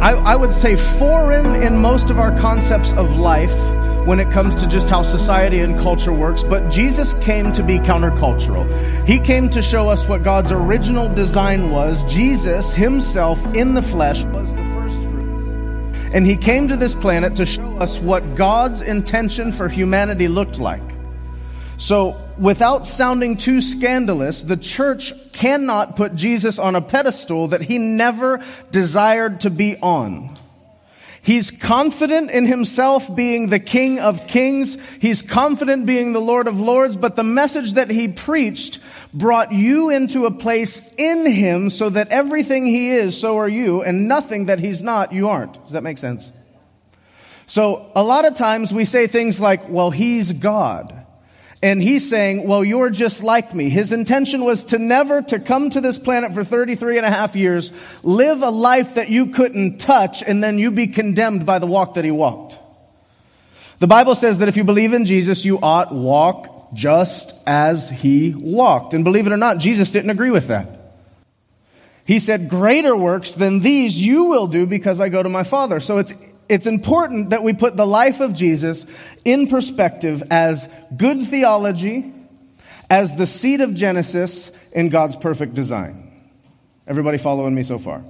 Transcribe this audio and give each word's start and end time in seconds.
I, 0.00 0.14
I 0.14 0.34
would 0.34 0.54
say, 0.54 0.76
foreign 0.76 1.56
in 1.56 1.76
most 1.76 2.08
of 2.08 2.18
our 2.18 2.34
concepts 2.40 2.92
of 2.92 3.18
life 3.18 3.52
when 4.08 4.20
it 4.20 4.30
comes 4.30 4.54
to 4.54 4.66
just 4.66 4.88
how 4.88 5.02
society 5.02 5.60
and 5.60 5.78
culture 5.80 6.14
works, 6.14 6.42
but 6.42 6.70
Jesus 6.70 7.12
came 7.22 7.52
to 7.52 7.62
be 7.62 7.78
countercultural. 7.78 8.64
He 9.06 9.18
came 9.18 9.50
to 9.50 9.60
show 9.60 9.90
us 9.90 10.08
what 10.08 10.22
God's 10.22 10.50
original 10.50 11.12
design 11.14 11.70
was. 11.70 12.10
Jesus 12.10 12.74
himself 12.74 13.38
in 13.54 13.74
the 13.74 13.82
flesh 13.82 14.24
was 14.24 14.48
the 14.54 14.64
first 14.64 14.96
fruits. 14.96 16.14
And 16.14 16.26
he 16.26 16.38
came 16.38 16.68
to 16.68 16.76
this 16.76 16.94
planet 16.94 17.36
to 17.36 17.44
show 17.44 17.76
us 17.76 17.98
what 17.98 18.34
God's 18.34 18.80
intention 18.80 19.52
for 19.52 19.68
humanity 19.68 20.26
looked 20.26 20.58
like. 20.58 20.96
So, 21.76 22.16
without 22.38 22.86
sounding 22.86 23.36
too 23.36 23.60
scandalous, 23.60 24.42
the 24.42 24.56
church 24.56 25.12
cannot 25.34 25.96
put 25.96 26.14
Jesus 26.14 26.58
on 26.58 26.76
a 26.76 26.80
pedestal 26.80 27.48
that 27.48 27.60
he 27.60 27.76
never 27.76 28.42
desired 28.70 29.42
to 29.42 29.50
be 29.50 29.76
on. 29.76 30.34
He's 31.28 31.50
confident 31.50 32.30
in 32.30 32.46
himself 32.46 33.14
being 33.14 33.50
the 33.50 33.58
King 33.58 34.00
of 34.00 34.26
Kings. 34.26 34.78
He's 34.98 35.20
confident 35.20 35.84
being 35.84 36.14
the 36.14 36.22
Lord 36.22 36.48
of 36.48 36.58
Lords, 36.58 36.96
but 36.96 37.16
the 37.16 37.22
message 37.22 37.74
that 37.74 37.90
he 37.90 38.08
preached 38.08 38.78
brought 39.12 39.52
you 39.52 39.90
into 39.90 40.24
a 40.24 40.30
place 40.30 40.80
in 40.96 41.30
him 41.30 41.68
so 41.68 41.90
that 41.90 42.08
everything 42.08 42.64
he 42.64 42.92
is, 42.92 43.14
so 43.14 43.36
are 43.36 43.46
you, 43.46 43.82
and 43.82 44.08
nothing 44.08 44.46
that 44.46 44.58
he's 44.58 44.80
not, 44.80 45.12
you 45.12 45.28
aren't. 45.28 45.52
Does 45.64 45.72
that 45.72 45.82
make 45.82 45.98
sense? 45.98 46.32
So 47.46 47.92
a 47.94 48.02
lot 48.02 48.24
of 48.24 48.34
times 48.34 48.72
we 48.72 48.86
say 48.86 49.06
things 49.06 49.38
like, 49.38 49.68
well, 49.68 49.90
he's 49.90 50.32
God. 50.32 50.97
And 51.60 51.82
he's 51.82 52.08
saying, 52.08 52.46
well, 52.46 52.64
you're 52.64 52.90
just 52.90 53.24
like 53.24 53.52
me. 53.52 53.68
His 53.68 53.92
intention 53.92 54.44
was 54.44 54.66
to 54.66 54.78
never 54.78 55.22
to 55.22 55.40
come 55.40 55.70
to 55.70 55.80
this 55.80 55.98
planet 55.98 56.32
for 56.32 56.44
33 56.44 56.98
and 56.98 57.06
a 57.06 57.10
half 57.10 57.34
years, 57.34 57.72
live 58.04 58.42
a 58.42 58.50
life 58.50 58.94
that 58.94 59.08
you 59.08 59.26
couldn't 59.26 59.78
touch, 59.78 60.22
and 60.22 60.42
then 60.42 60.60
you 60.60 60.70
be 60.70 60.86
condemned 60.86 61.46
by 61.46 61.58
the 61.58 61.66
walk 61.66 61.94
that 61.94 62.04
he 62.04 62.12
walked. 62.12 62.56
The 63.80 63.88
Bible 63.88 64.14
says 64.14 64.38
that 64.38 64.48
if 64.48 64.56
you 64.56 64.64
believe 64.64 64.92
in 64.92 65.04
Jesus, 65.04 65.44
you 65.44 65.58
ought 65.58 65.92
walk 65.92 66.74
just 66.74 67.32
as 67.46 67.90
he 67.90 68.34
walked. 68.36 68.94
And 68.94 69.02
believe 69.02 69.26
it 69.26 69.32
or 69.32 69.36
not, 69.36 69.58
Jesus 69.58 69.90
didn't 69.90 70.10
agree 70.10 70.30
with 70.30 70.48
that. 70.48 70.78
He 72.04 72.20
said, 72.20 72.48
greater 72.48 72.96
works 72.96 73.32
than 73.32 73.60
these 73.60 73.98
you 73.98 74.24
will 74.24 74.46
do 74.46 74.66
because 74.66 75.00
I 75.00 75.08
go 75.08 75.22
to 75.22 75.28
my 75.28 75.42
Father. 75.42 75.78
So 75.78 75.98
it's 75.98 76.14
it's 76.48 76.66
important 76.66 77.30
that 77.30 77.42
we 77.42 77.52
put 77.52 77.76
the 77.76 77.86
life 77.86 78.20
of 78.20 78.34
Jesus 78.34 78.86
in 79.24 79.48
perspective 79.48 80.22
as 80.30 80.68
good 80.96 81.26
theology, 81.26 82.12
as 82.90 83.16
the 83.16 83.26
seed 83.26 83.60
of 83.60 83.74
Genesis 83.74 84.50
in 84.72 84.88
God's 84.88 85.16
perfect 85.16 85.54
design. 85.54 86.10
Everybody 86.86 87.18
following 87.18 87.54
me 87.54 87.62
so 87.62 87.78
far? 87.78 88.02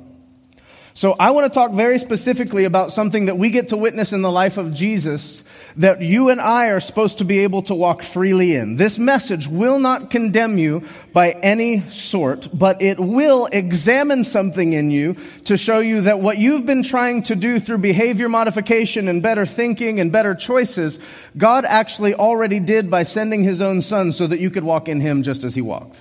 So 0.95 1.15
I 1.19 1.31
want 1.31 1.53
to 1.53 1.55
talk 1.57 1.73
very 1.73 1.99
specifically 1.99 2.65
about 2.65 2.93
something 2.93 3.27
that 3.27 3.39
we 3.39 3.51
get 3.51 3.69
to 3.69 3.77
witness 3.77 4.13
in 4.13 4.23
the 4.23 4.31
life 4.31 4.57
of 4.57 4.75
Jesus 4.75 5.43
that 5.79 6.03
you 6.03 6.29
and 6.29 6.41
I 6.41 6.71
are 6.71 6.81
supposed 6.81 7.19
to 7.19 7.25
be 7.25 7.41
able 7.41 7.63
to 7.63 7.75
walk 7.75 8.03
freely 8.03 8.57
in. 8.57 8.77
This 8.77 8.99
message 8.99 9.47
will 9.47 9.79
not 9.79 10.11
condemn 10.11 10.59
you 10.59 10.83
by 11.13 11.31
any 11.31 11.89
sort, 11.91 12.49
but 12.53 12.83
it 12.83 12.99
will 12.99 13.47
examine 13.47 14.25
something 14.25 14.73
in 14.73 14.91
you 14.91 15.17
to 15.45 15.57
show 15.57 15.79
you 15.79 16.03
that 16.03 16.21
what 16.21 16.39
you've 16.39 16.67
been 16.67 16.83
trying 16.83 17.23
to 17.25 17.37
do 17.37 17.61
through 17.61 17.79
behavior 17.79 18.29
modification 18.29 19.07
and 19.07 19.23
better 19.23 19.47
thinking 19.47 20.01
and 20.01 20.11
better 20.11 20.35
choices, 20.35 20.99
God 21.37 21.65
actually 21.65 22.13
already 22.15 22.59
did 22.59 22.91
by 22.91 23.05
sending 23.05 23.45
his 23.45 23.61
own 23.61 23.81
son 23.81 24.11
so 24.11 24.27
that 24.27 24.41
you 24.41 24.51
could 24.51 24.65
walk 24.65 24.89
in 24.89 25.01
him 25.01 25.23
just 25.23 25.45
as 25.45 25.55
he 25.55 25.63
walked. 25.63 26.01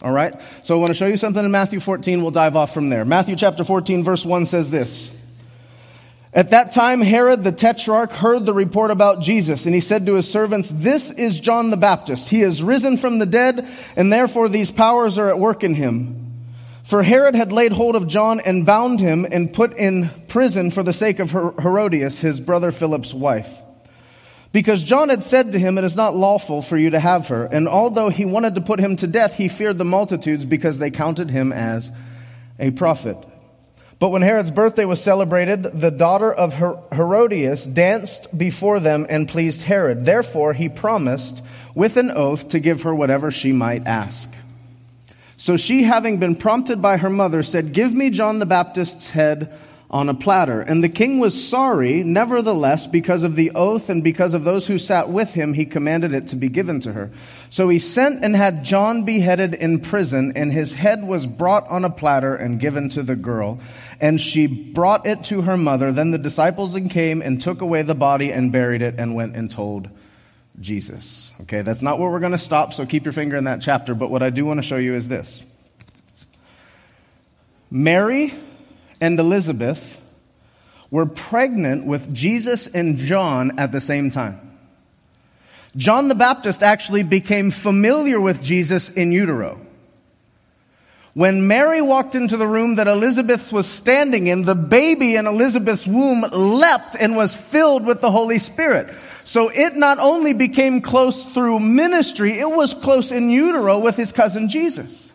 All 0.00 0.12
right? 0.12 0.34
So 0.62 0.76
I 0.76 0.80
want 0.80 0.90
to 0.90 0.94
show 0.94 1.08
you 1.08 1.16
something 1.16 1.44
in 1.44 1.50
Matthew 1.50 1.80
14. 1.80 2.22
We'll 2.22 2.30
dive 2.30 2.56
off 2.56 2.72
from 2.72 2.88
there. 2.88 3.04
Matthew 3.04 3.34
chapter 3.34 3.64
14, 3.64 4.04
verse 4.04 4.24
1 4.24 4.46
says 4.46 4.70
this. 4.70 5.10
At 6.32 6.50
that 6.50 6.72
time, 6.72 7.00
Herod 7.00 7.42
the 7.42 7.50
Tetrarch 7.50 8.12
heard 8.12 8.46
the 8.46 8.54
report 8.54 8.92
about 8.92 9.20
Jesus, 9.20 9.66
and 9.66 9.74
he 9.74 9.80
said 9.80 10.06
to 10.06 10.14
his 10.14 10.30
servants, 10.30 10.70
This 10.72 11.10
is 11.10 11.40
John 11.40 11.70
the 11.70 11.76
Baptist. 11.76 12.28
He 12.28 12.42
is 12.42 12.62
risen 12.62 12.98
from 12.98 13.18
the 13.18 13.26
dead, 13.26 13.66
and 13.96 14.12
therefore 14.12 14.48
these 14.48 14.70
powers 14.70 15.18
are 15.18 15.28
at 15.28 15.40
work 15.40 15.64
in 15.64 15.74
him. 15.74 16.20
For 16.84 17.02
Herod 17.02 17.34
had 17.34 17.52
laid 17.52 17.72
hold 17.72 17.96
of 17.96 18.06
John 18.06 18.40
and 18.44 18.64
bound 18.64 19.00
him 19.00 19.26
and 19.30 19.52
put 19.52 19.76
in 19.76 20.10
prison 20.28 20.70
for 20.70 20.84
the 20.84 20.92
sake 20.92 21.18
of 21.18 21.32
Herodias, 21.32 22.20
his 22.20 22.40
brother 22.40 22.70
Philip's 22.70 23.12
wife. 23.12 23.48
Because 24.52 24.82
John 24.82 25.08
had 25.08 25.22
said 25.22 25.52
to 25.52 25.58
him, 25.58 25.78
It 25.78 25.84
is 25.84 25.96
not 25.96 26.16
lawful 26.16 26.62
for 26.62 26.76
you 26.76 26.90
to 26.90 27.00
have 27.00 27.28
her. 27.28 27.44
And 27.44 27.68
although 27.68 28.08
he 28.08 28.24
wanted 28.24 28.54
to 28.54 28.60
put 28.60 28.80
him 28.80 28.96
to 28.96 29.06
death, 29.06 29.34
he 29.34 29.48
feared 29.48 29.78
the 29.78 29.84
multitudes 29.84 30.44
because 30.44 30.78
they 30.78 30.90
counted 30.90 31.30
him 31.30 31.52
as 31.52 31.90
a 32.58 32.70
prophet. 32.70 33.16
But 34.00 34.12
when 34.12 34.22
Herod's 34.22 34.50
birthday 34.50 34.86
was 34.86 35.02
celebrated, 35.02 35.62
the 35.62 35.90
daughter 35.90 36.32
of 36.32 36.54
Herodias 36.54 37.66
danced 37.66 38.36
before 38.36 38.80
them 38.80 39.06
and 39.10 39.28
pleased 39.28 39.64
Herod. 39.64 40.06
Therefore, 40.06 40.54
he 40.54 40.70
promised 40.70 41.44
with 41.74 41.98
an 41.98 42.10
oath 42.10 42.48
to 42.48 42.60
give 42.60 42.82
her 42.82 42.94
whatever 42.94 43.30
she 43.30 43.52
might 43.52 43.86
ask. 43.86 44.32
So 45.36 45.58
she, 45.58 45.82
having 45.82 46.16
been 46.16 46.34
prompted 46.34 46.80
by 46.80 46.96
her 46.96 47.10
mother, 47.10 47.42
said, 47.42 47.74
Give 47.74 47.92
me 47.92 48.08
John 48.08 48.38
the 48.38 48.46
Baptist's 48.46 49.10
head 49.10 49.52
on 49.90 50.08
a 50.08 50.14
platter. 50.14 50.60
And 50.60 50.84
the 50.84 50.88
king 50.88 51.18
was 51.18 51.48
sorry, 51.48 52.04
nevertheless, 52.04 52.86
because 52.86 53.24
of 53.24 53.34
the 53.34 53.50
oath 53.56 53.90
and 53.90 54.04
because 54.04 54.34
of 54.34 54.44
those 54.44 54.66
who 54.66 54.78
sat 54.78 55.08
with 55.08 55.34
him, 55.34 55.52
he 55.52 55.66
commanded 55.66 56.14
it 56.14 56.28
to 56.28 56.36
be 56.36 56.48
given 56.48 56.78
to 56.80 56.92
her. 56.92 57.10
So 57.50 57.68
he 57.68 57.80
sent 57.80 58.24
and 58.24 58.36
had 58.36 58.64
John 58.64 59.04
beheaded 59.04 59.54
in 59.54 59.80
prison, 59.80 60.34
and 60.36 60.52
his 60.52 60.74
head 60.74 61.02
was 61.02 61.26
brought 61.26 61.68
on 61.68 61.84
a 61.84 61.90
platter 61.90 62.36
and 62.36 62.60
given 62.60 62.88
to 62.90 63.02
the 63.02 63.16
girl. 63.16 63.58
And 64.00 64.20
she 64.20 64.46
brought 64.46 65.06
it 65.06 65.24
to 65.24 65.42
her 65.42 65.56
mother. 65.56 65.90
Then 65.90 66.12
the 66.12 66.18
disciples 66.18 66.78
came 66.88 67.20
and 67.20 67.40
took 67.40 67.60
away 67.60 67.82
the 67.82 67.94
body 67.94 68.32
and 68.32 68.52
buried 68.52 68.82
it 68.82 68.94
and 68.96 69.16
went 69.16 69.34
and 69.34 69.50
told 69.50 69.90
Jesus. 70.60 71.32
Okay, 71.42 71.62
that's 71.62 71.82
not 71.82 71.98
where 71.98 72.08
we're 72.10 72.20
going 72.20 72.32
to 72.32 72.38
stop, 72.38 72.74
so 72.74 72.86
keep 72.86 73.04
your 73.04 73.12
finger 73.12 73.36
in 73.36 73.44
that 73.44 73.60
chapter. 73.60 73.96
But 73.96 74.10
what 74.10 74.22
I 74.22 74.30
do 74.30 74.44
want 74.44 74.58
to 74.58 74.62
show 74.62 74.76
you 74.76 74.94
is 74.94 75.08
this 75.08 75.44
Mary 77.72 78.32
and 79.00 79.18
Elizabeth 79.18 80.00
were 80.90 81.06
pregnant 81.06 81.86
with 81.86 82.12
Jesus 82.14 82.66
and 82.66 82.96
John 82.98 83.58
at 83.58 83.72
the 83.72 83.80
same 83.80 84.10
time. 84.10 84.58
John 85.76 86.08
the 86.08 86.14
Baptist 86.16 86.62
actually 86.62 87.04
became 87.04 87.50
familiar 87.50 88.20
with 88.20 88.42
Jesus 88.42 88.90
in 88.90 89.12
utero. 89.12 89.60
When 91.14 91.48
Mary 91.48 91.82
walked 91.82 92.14
into 92.14 92.36
the 92.36 92.46
room 92.46 92.76
that 92.76 92.86
Elizabeth 92.86 93.52
was 93.52 93.68
standing 93.68 94.28
in, 94.28 94.44
the 94.44 94.54
baby 94.54 95.16
in 95.16 95.26
Elizabeth's 95.26 95.86
womb 95.86 96.24
leapt 96.32 96.96
and 96.98 97.16
was 97.16 97.34
filled 97.34 97.84
with 97.84 98.00
the 98.00 98.10
Holy 98.10 98.38
Spirit. 98.38 98.94
So 99.24 99.50
it 99.52 99.76
not 99.76 99.98
only 99.98 100.32
became 100.32 100.80
close 100.80 101.24
through 101.24 101.58
ministry, 101.60 102.38
it 102.38 102.48
was 102.48 102.74
close 102.74 103.10
in 103.10 103.28
utero 103.28 103.80
with 103.80 103.96
his 103.96 104.12
cousin 104.12 104.48
Jesus. 104.48 105.09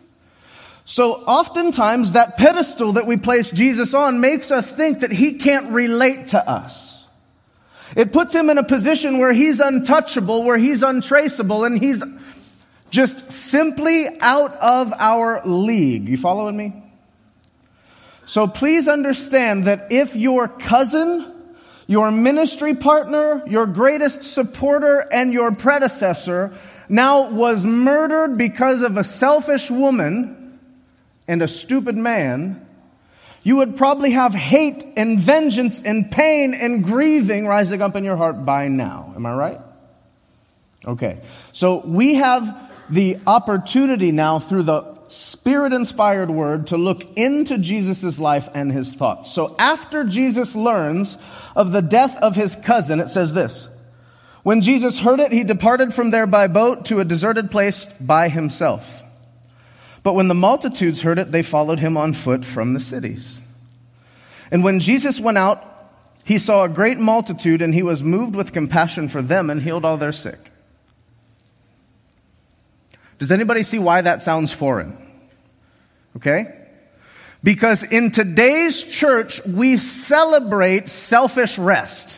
So 0.88 1.14
oftentimes 1.14 2.12
that 2.12 2.38
pedestal 2.38 2.92
that 2.92 3.06
we 3.06 3.16
place 3.16 3.50
Jesus 3.50 3.92
on 3.92 4.20
makes 4.20 4.52
us 4.52 4.72
think 4.72 5.00
that 5.00 5.10
he 5.10 5.34
can't 5.34 5.72
relate 5.72 6.28
to 6.28 6.48
us. 6.48 7.04
It 7.96 8.12
puts 8.12 8.32
him 8.32 8.50
in 8.50 8.58
a 8.58 8.62
position 8.62 9.18
where 9.18 9.32
he's 9.32 9.58
untouchable, 9.58 10.44
where 10.44 10.56
he's 10.56 10.84
untraceable, 10.84 11.64
and 11.64 11.76
he's 11.76 12.04
just 12.90 13.32
simply 13.32 14.08
out 14.20 14.54
of 14.54 14.92
our 14.92 15.42
league. 15.44 16.08
You 16.08 16.16
following 16.16 16.56
me? 16.56 16.72
So 18.26 18.46
please 18.46 18.86
understand 18.86 19.64
that 19.64 19.90
if 19.90 20.14
your 20.14 20.46
cousin, 20.46 21.32
your 21.88 22.12
ministry 22.12 22.74
partner, 22.76 23.42
your 23.46 23.66
greatest 23.66 24.22
supporter, 24.22 25.04
and 25.12 25.32
your 25.32 25.52
predecessor 25.52 26.56
now 26.88 27.30
was 27.30 27.64
murdered 27.64 28.38
because 28.38 28.82
of 28.82 28.96
a 28.96 29.04
selfish 29.04 29.68
woman, 29.68 30.35
and 31.28 31.42
a 31.42 31.48
stupid 31.48 31.96
man, 31.96 32.66
you 33.42 33.56
would 33.56 33.76
probably 33.76 34.12
have 34.12 34.34
hate 34.34 34.84
and 34.96 35.20
vengeance 35.20 35.80
and 35.80 36.10
pain 36.10 36.52
and 36.54 36.82
grieving 36.84 37.46
rising 37.46 37.80
up 37.80 37.94
in 37.94 38.04
your 38.04 38.16
heart 38.16 38.44
by 38.44 38.68
now. 38.68 39.12
Am 39.14 39.24
I 39.24 39.34
right? 39.34 39.60
Okay. 40.84 41.20
So 41.52 41.80
we 41.84 42.14
have 42.16 42.72
the 42.90 43.18
opportunity 43.26 44.12
now 44.12 44.38
through 44.38 44.64
the 44.64 44.96
spirit 45.08 45.72
inspired 45.72 46.30
word 46.30 46.68
to 46.68 46.76
look 46.76 47.04
into 47.16 47.58
Jesus' 47.58 48.18
life 48.18 48.48
and 48.54 48.72
his 48.72 48.94
thoughts. 48.94 49.32
So 49.32 49.54
after 49.58 50.04
Jesus 50.04 50.56
learns 50.56 51.16
of 51.54 51.72
the 51.72 51.82
death 51.82 52.16
of 52.22 52.34
his 52.34 52.56
cousin, 52.56 53.00
it 53.00 53.08
says 53.08 53.32
this. 53.32 53.68
When 54.42 54.60
Jesus 54.60 55.00
heard 55.00 55.20
it, 55.20 55.32
he 55.32 55.44
departed 55.44 55.92
from 55.92 56.10
there 56.10 56.26
by 56.26 56.46
boat 56.46 56.86
to 56.86 57.00
a 57.00 57.04
deserted 57.04 57.50
place 57.50 57.86
by 57.98 58.28
himself. 58.28 59.02
But 60.06 60.14
when 60.14 60.28
the 60.28 60.34
multitudes 60.34 61.02
heard 61.02 61.18
it, 61.18 61.32
they 61.32 61.42
followed 61.42 61.80
him 61.80 61.96
on 61.96 62.12
foot 62.12 62.44
from 62.44 62.74
the 62.74 62.78
cities. 62.78 63.40
And 64.52 64.62
when 64.62 64.78
Jesus 64.78 65.18
went 65.18 65.36
out, 65.36 65.64
he 66.22 66.38
saw 66.38 66.62
a 66.62 66.68
great 66.68 66.96
multitude, 66.96 67.60
and 67.60 67.74
he 67.74 67.82
was 67.82 68.04
moved 68.04 68.36
with 68.36 68.52
compassion 68.52 69.08
for 69.08 69.20
them 69.20 69.50
and 69.50 69.60
healed 69.60 69.84
all 69.84 69.96
their 69.96 70.12
sick. 70.12 70.38
Does 73.18 73.32
anybody 73.32 73.64
see 73.64 73.80
why 73.80 74.00
that 74.00 74.22
sounds 74.22 74.52
foreign? 74.52 74.96
Okay? 76.14 76.56
Because 77.42 77.82
in 77.82 78.12
today's 78.12 78.84
church, 78.84 79.44
we 79.44 79.76
celebrate 79.76 80.88
selfish 80.88 81.58
rest. 81.58 82.16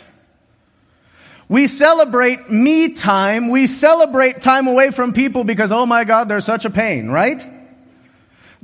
We 1.49 1.67
celebrate 1.67 2.50
me 2.50 2.93
time. 2.93 3.49
We 3.49 3.67
celebrate 3.67 4.43
time 4.43 4.67
away 4.67 4.90
from 4.90 5.14
people 5.14 5.44
because, 5.44 5.73
oh 5.73 5.87
my 5.87 6.05
God, 6.05 6.29
they're 6.29 6.43
such 6.43 6.67
a 6.67 6.70
pain, 6.70 7.08
right? 7.08 7.55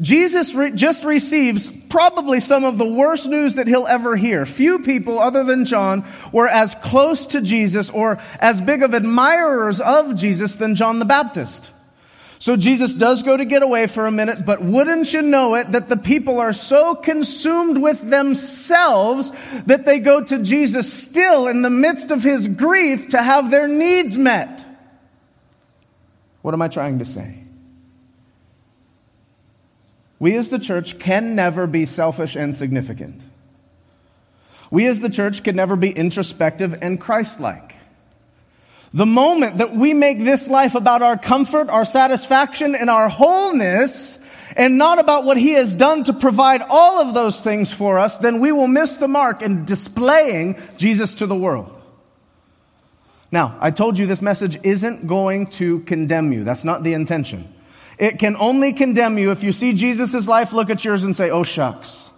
Jesus 0.00 0.54
re- 0.54 0.72
just 0.72 1.04
receives 1.04 1.70
probably 1.88 2.40
some 2.40 2.64
of 2.64 2.78
the 2.78 2.86
worst 2.86 3.26
news 3.26 3.54
that 3.54 3.68
he'll 3.68 3.86
ever 3.86 4.16
hear. 4.16 4.44
Few 4.44 4.80
people 4.80 5.20
other 5.20 5.44
than 5.44 5.64
John 5.64 6.04
were 6.32 6.48
as 6.48 6.74
close 6.76 7.26
to 7.28 7.40
Jesus 7.40 7.90
or 7.90 8.18
as 8.40 8.60
big 8.60 8.82
of 8.82 8.92
admirers 8.92 9.80
of 9.80 10.16
Jesus 10.16 10.56
than 10.56 10.74
John 10.74 10.98
the 10.98 11.04
Baptist. 11.04 11.70
So 12.40 12.56
Jesus 12.56 12.92
does 12.92 13.22
go 13.22 13.36
to 13.36 13.44
get 13.44 13.62
away 13.62 13.86
for 13.86 14.06
a 14.06 14.10
minute, 14.10 14.44
but 14.44 14.60
wouldn't 14.60 15.12
you 15.12 15.22
know 15.22 15.54
it 15.54 15.72
that 15.72 15.88
the 15.88 15.96
people 15.96 16.40
are 16.40 16.52
so 16.52 16.94
consumed 16.94 17.78
with 17.78 18.10
themselves 18.10 19.30
that 19.64 19.86
they 19.86 20.00
go 20.00 20.22
to 20.22 20.42
Jesus 20.42 20.92
still 20.92 21.46
in 21.46 21.62
the 21.62 21.70
midst 21.70 22.10
of 22.10 22.22
his 22.22 22.48
grief 22.48 23.08
to 23.10 23.22
have 23.22 23.50
their 23.50 23.68
needs 23.68 24.18
met? 24.18 24.62
What 26.42 26.52
am 26.52 26.60
I 26.60 26.68
trying 26.68 26.98
to 26.98 27.06
say? 27.06 27.43
We 30.24 30.36
as 30.36 30.48
the 30.48 30.58
church 30.58 30.98
can 30.98 31.34
never 31.36 31.66
be 31.66 31.84
selfish 31.84 32.34
and 32.34 32.54
significant. 32.54 33.20
We 34.70 34.86
as 34.86 35.00
the 35.00 35.10
church 35.10 35.42
can 35.42 35.54
never 35.54 35.76
be 35.76 35.90
introspective 35.90 36.78
and 36.80 36.98
Christ 36.98 37.40
like. 37.40 37.74
The 38.94 39.04
moment 39.04 39.58
that 39.58 39.74
we 39.74 39.92
make 39.92 40.20
this 40.20 40.48
life 40.48 40.74
about 40.76 41.02
our 41.02 41.18
comfort, 41.18 41.68
our 41.68 41.84
satisfaction, 41.84 42.74
and 42.74 42.88
our 42.88 43.10
wholeness, 43.10 44.18
and 44.56 44.78
not 44.78 44.98
about 44.98 45.26
what 45.26 45.36
He 45.36 45.52
has 45.52 45.74
done 45.74 46.04
to 46.04 46.14
provide 46.14 46.62
all 46.62 47.02
of 47.02 47.12
those 47.12 47.38
things 47.42 47.70
for 47.70 47.98
us, 47.98 48.16
then 48.16 48.40
we 48.40 48.50
will 48.50 48.66
miss 48.66 48.96
the 48.96 49.08
mark 49.08 49.42
in 49.42 49.66
displaying 49.66 50.58
Jesus 50.78 51.12
to 51.16 51.26
the 51.26 51.36
world. 51.36 51.70
Now, 53.30 53.58
I 53.60 53.70
told 53.72 53.98
you 53.98 54.06
this 54.06 54.22
message 54.22 54.58
isn't 54.62 55.06
going 55.06 55.48
to 55.58 55.80
condemn 55.80 56.32
you. 56.32 56.44
That's 56.44 56.64
not 56.64 56.82
the 56.82 56.94
intention. 56.94 57.52
It 57.98 58.18
can 58.18 58.36
only 58.36 58.72
condemn 58.72 59.18
you 59.18 59.30
if 59.30 59.42
you 59.42 59.52
see 59.52 59.72
Jesus' 59.72 60.26
life, 60.26 60.52
look 60.52 60.70
at 60.70 60.84
yours, 60.84 61.04
and 61.04 61.16
say, 61.16 61.30
oh 61.30 61.44
shucks. 61.44 62.08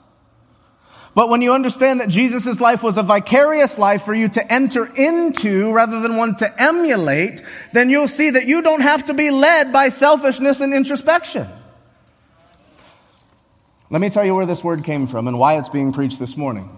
But 1.14 1.31
when 1.31 1.40
you 1.40 1.55
understand 1.55 2.00
that 2.00 2.11
Jesus' 2.11 2.61
life 2.61 2.82
was 2.82 2.99
a 2.99 3.02
vicarious 3.02 3.78
life 3.78 4.02
for 4.02 4.12
you 4.12 4.28
to 4.28 4.52
enter 4.52 4.84
into 4.84 5.73
rather 5.73 6.00
than 6.00 6.19
one 6.19 6.37
to 6.37 6.62
emulate, 6.62 7.43
then 7.73 7.88
you'll 7.88 8.06
see 8.06 8.28
that 8.28 8.46
you 8.46 8.61
don't 8.61 8.82
have 8.82 9.06
to 9.06 9.14
be 9.14 9.31
led 9.31 9.73
by 9.73 9.88
selfishness 9.88 10.61
and 10.61 10.75
introspection. 10.75 11.49
Let 13.88 14.02
me 14.02 14.11
tell 14.11 14.26
you 14.26 14.34
where 14.34 14.44
this 14.44 14.62
word 14.62 14.84
came 14.84 15.06
from 15.06 15.26
and 15.26 15.38
why 15.38 15.58
it's 15.58 15.70
being 15.70 15.94
preached 15.94 16.19
this 16.19 16.37
morning. 16.37 16.69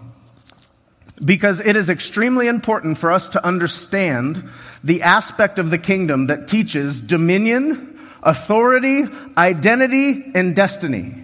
Because 1.23 1.59
it 1.59 1.75
is 1.75 1.89
extremely 1.89 2.47
important 2.47 2.97
for 2.97 3.11
us 3.11 3.29
to 3.29 3.45
understand 3.45 4.47
the 4.85 5.01
aspect 5.01 5.59
of 5.59 5.69
the 5.69 5.77
kingdom 5.77 6.27
that 6.27 6.47
teaches 6.47 7.01
dominion, 7.01 7.88
authority, 8.23 9.05
identity, 9.37 10.31
and 10.35 10.55
destiny. 10.55 11.23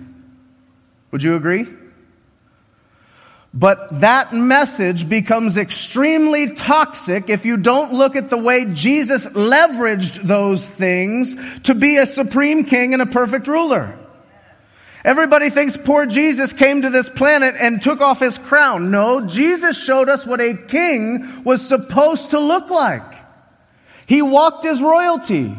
Would 1.11 1.23
you 1.23 1.35
agree? 1.35 1.67
But 3.53 4.01
that 4.01 4.33
message 4.33 5.07
becomes 5.07 5.55
extremely 5.57 6.55
toxic 6.55 7.29
if 7.29 7.45
you 7.45 7.55
don't 7.55 7.93
look 7.93 8.17
at 8.17 8.29
the 8.29 8.37
way 8.37 8.65
Jesus 8.65 9.25
leveraged 9.27 10.23
those 10.23 10.67
things 10.67 11.61
to 11.61 11.73
be 11.73 11.95
a 11.95 12.05
supreme 12.05 12.65
king 12.65 12.91
and 12.91 13.01
a 13.01 13.05
perfect 13.05 13.47
ruler. 13.47 13.97
Everybody 15.05 15.51
thinks 15.51 15.77
poor 15.77 16.05
Jesus 16.05 16.51
came 16.51 16.81
to 16.81 16.89
this 16.89 17.07
planet 17.07 17.55
and 17.57 17.81
took 17.81 18.01
off 18.01 18.19
his 18.19 18.37
crown. 18.37 18.91
No, 18.91 19.25
Jesus 19.25 19.81
showed 19.81 20.09
us 20.09 20.25
what 20.25 20.41
a 20.41 20.55
king 20.55 21.43
was 21.45 21.65
supposed 21.65 22.31
to 22.31 22.39
look 22.39 22.69
like. 22.69 23.13
He 24.05 24.21
walked 24.21 24.65
his 24.65 24.81
royalty. 24.81 25.55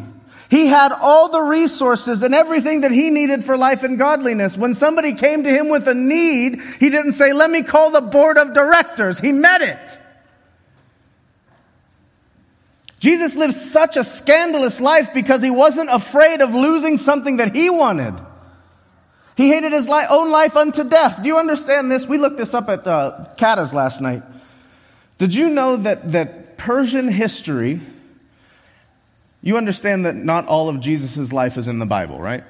He 0.56 0.68
had 0.68 0.90
all 0.90 1.28
the 1.28 1.42
resources 1.42 2.22
and 2.22 2.34
everything 2.34 2.80
that 2.80 2.90
he 2.90 3.10
needed 3.10 3.44
for 3.44 3.58
life 3.58 3.82
and 3.82 3.98
godliness. 3.98 4.56
When 4.56 4.72
somebody 4.72 5.12
came 5.12 5.44
to 5.44 5.50
him 5.50 5.68
with 5.68 5.86
a 5.86 5.92
need, 5.92 6.62
he 6.80 6.88
didn't 6.88 7.12
say, 7.12 7.34
let 7.34 7.50
me 7.50 7.62
call 7.62 7.90
the 7.90 8.00
board 8.00 8.38
of 8.38 8.54
directors. 8.54 9.20
He 9.20 9.32
met 9.32 9.60
it. 9.60 9.98
Jesus 13.00 13.36
lived 13.36 13.52
such 13.52 13.98
a 13.98 14.02
scandalous 14.02 14.80
life 14.80 15.12
because 15.12 15.42
he 15.42 15.50
wasn't 15.50 15.90
afraid 15.90 16.40
of 16.40 16.54
losing 16.54 16.96
something 16.96 17.36
that 17.36 17.54
he 17.54 17.68
wanted. 17.68 18.14
He 19.36 19.50
hated 19.50 19.72
his 19.72 19.86
own 19.86 20.30
life 20.30 20.56
unto 20.56 20.84
death. 20.84 21.22
Do 21.22 21.28
you 21.28 21.36
understand 21.36 21.90
this? 21.90 22.06
We 22.06 22.16
looked 22.16 22.38
this 22.38 22.54
up 22.54 22.70
at 22.70 22.86
uh, 22.86 23.26
Kata's 23.36 23.74
last 23.74 24.00
night. 24.00 24.22
Did 25.18 25.34
you 25.34 25.50
know 25.50 25.76
that, 25.76 26.12
that 26.12 26.56
Persian 26.56 27.08
history 27.08 27.82
you 29.46 29.56
understand 29.56 30.06
that 30.06 30.16
not 30.16 30.48
all 30.48 30.68
of 30.68 30.80
Jesus' 30.80 31.32
life 31.32 31.56
is 31.56 31.68
in 31.68 31.78
the 31.78 31.86
Bible, 31.86 32.18
right? 32.18 32.42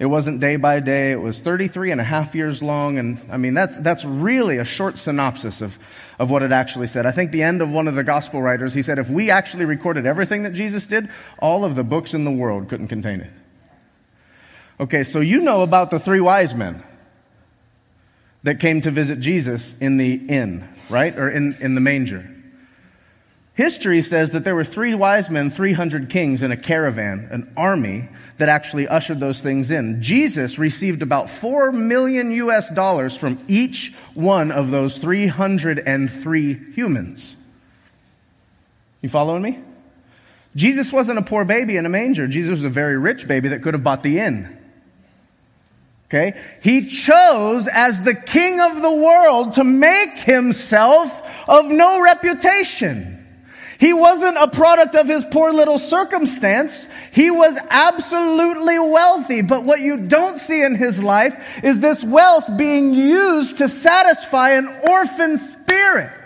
It 0.00 0.06
wasn't 0.06 0.40
day 0.40 0.56
by 0.56 0.80
day. 0.80 1.12
It 1.12 1.20
was 1.20 1.38
33 1.38 1.92
and 1.92 2.00
a 2.00 2.04
half 2.04 2.34
years 2.34 2.60
long. 2.60 2.98
And 2.98 3.24
I 3.30 3.36
mean, 3.36 3.54
that's, 3.54 3.78
that's 3.78 4.04
really 4.04 4.58
a 4.58 4.64
short 4.64 4.98
synopsis 4.98 5.60
of, 5.60 5.78
of 6.18 6.28
what 6.28 6.42
it 6.42 6.50
actually 6.50 6.88
said. 6.88 7.06
I 7.06 7.12
think 7.12 7.30
the 7.30 7.44
end 7.44 7.62
of 7.62 7.70
one 7.70 7.86
of 7.86 7.94
the 7.94 8.02
gospel 8.02 8.42
writers, 8.42 8.74
he 8.74 8.82
said, 8.82 8.98
if 8.98 9.08
we 9.08 9.30
actually 9.30 9.64
recorded 9.64 10.06
everything 10.06 10.42
that 10.42 10.54
Jesus 10.54 10.88
did, 10.88 11.08
all 11.38 11.64
of 11.64 11.76
the 11.76 11.84
books 11.84 12.14
in 12.14 12.24
the 12.24 12.32
world 12.32 12.68
couldn't 12.68 12.88
contain 12.88 13.20
it. 13.20 13.30
Okay, 14.80 15.04
so 15.04 15.20
you 15.20 15.40
know 15.40 15.62
about 15.62 15.92
the 15.92 16.00
three 16.00 16.20
wise 16.20 16.52
men 16.52 16.82
that 18.42 18.58
came 18.58 18.80
to 18.80 18.90
visit 18.90 19.20
Jesus 19.20 19.78
in 19.78 19.98
the 19.98 20.14
inn, 20.14 20.68
right? 20.90 21.16
Or 21.16 21.30
in, 21.30 21.56
in 21.60 21.76
the 21.76 21.80
manger. 21.80 22.33
History 23.54 24.02
says 24.02 24.32
that 24.32 24.42
there 24.42 24.56
were 24.56 24.64
three 24.64 24.94
wise 24.94 25.30
men, 25.30 25.48
300 25.48 26.10
kings, 26.10 26.42
in 26.42 26.50
a 26.50 26.56
caravan, 26.56 27.28
an 27.30 27.52
army 27.56 28.08
that 28.38 28.48
actually 28.48 28.88
ushered 28.88 29.20
those 29.20 29.40
things 29.40 29.70
in. 29.70 30.02
Jesus 30.02 30.58
received 30.58 31.02
about 31.02 31.30
4 31.30 31.70
million 31.70 32.32
US 32.32 32.68
dollars 32.70 33.16
from 33.16 33.38
each 33.46 33.94
one 34.14 34.50
of 34.50 34.72
those 34.72 34.98
303 34.98 36.72
humans. 36.74 37.36
You 39.02 39.08
following 39.08 39.42
me? 39.42 39.60
Jesus 40.56 40.92
wasn't 40.92 41.20
a 41.20 41.22
poor 41.22 41.44
baby 41.44 41.76
in 41.76 41.86
a 41.86 41.88
manger. 41.88 42.26
Jesus 42.26 42.50
was 42.50 42.64
a 42.64 42.68
very 42.68 42.98
rich 42.98 43.28
baby 43.28 43.50
that 43.50 43.62
could 43.62 43.74
have 43.74 43.84
bought 43.84 44.02
the 44.02 44.18
inn. 44.18 44.56
Okay? 46.08 46.40
He 46.60 46.88
chose 46.88 47.68
as 47.68 48.02
the 48.02 48.14
king 48.14 48.60
of 48.60 48.82
the 48.82 48.90
world 48.90 49.54
to 49.54 49.64
make 49.64 50.18
himself 50.18 51.48
of 51.48 51.66
no 51.66 52.00
reputation. 52.00 53.13
He 53.78 53.92
wasn't 53.92 54.36
a 54.36 54.48
product 54.48 54.94
of 54.94 55.08
his 55.08 55.24
poor 55.30 55.52
little 55.52 55.78
circumstance. 55.78 56.86
He 57.12 57.30
was 57.30 57.58
absolutely 57.70 58.78
wealthy. 58.78 59.42
But 59.42 59.64
what 59.64 59.80
you 59.80 59.96
don't 59.96 60.38
see 60.38 60.62
in 60.62 60.74
his 60.74 61.02
life 61.02 61.36
is 61.62 61.80
this 61.80 62.02
wealth 62.02 62.48
being 62.56 62.94
used 62.94 63.58
to 63.58 63.68
satisfy 63.68 64.52
an 64.52 64.68
orphan 64.88 65.38
spirit. 65.38 66.20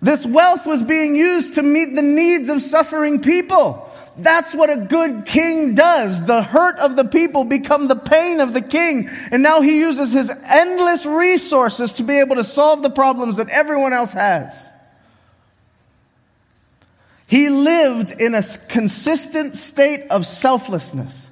This 0.00 0.26
wealth 0.26 0.66
was 0.66 0.82
being 0.82 1.14
used 1.14 1.54
to 1.56 1.62
meet 1.62 1.94
the 1.94 2.02
needs 2.02 2.48
of 2.48 2.60
suffering 2.60 3.20
people. 3.20 3.88
That's 4.16 4.54
what 4.54 4.68
a 4.68 4.76
good 4.76 5.24
king 5.24 5.74
does. 5.74 6.24
The 6.26 6.42
hurt 6.42 6.78
of 6.78 6.96
the 6.96 7.04
people 7.04 7.44
become 7.44 7.88
the 7.88 7.96
pain 7.96 8.40
of 8.40 8.52
the 8.52 8.60
king. 8.60 9.08
And 9.30 9.42
now 9.42 9.62
he 9.62 9.78
uses 9.78 10.12
his 10.12 10.30
endless 10.30 11.06
resources 11.06 11.94
to 11.94 12.02
be 12.02 12.18
able 12.18 12.36
to 12.36 12.44
solve 12.44 12.82
the 12.82 12.90
problems 12.90 13.36
that 13.36 13.48
everyone 13.48 13.92
else 13.92 14.12
has. 14.12 14.71
He 17.32 17.48
lived 17.48 18.10
in 18.20 18.34
a 18.34 18.42
consistent 18.68 19.56
state 19.56 20.08
of 20.10 20.26
selflessness. 20.26 21.26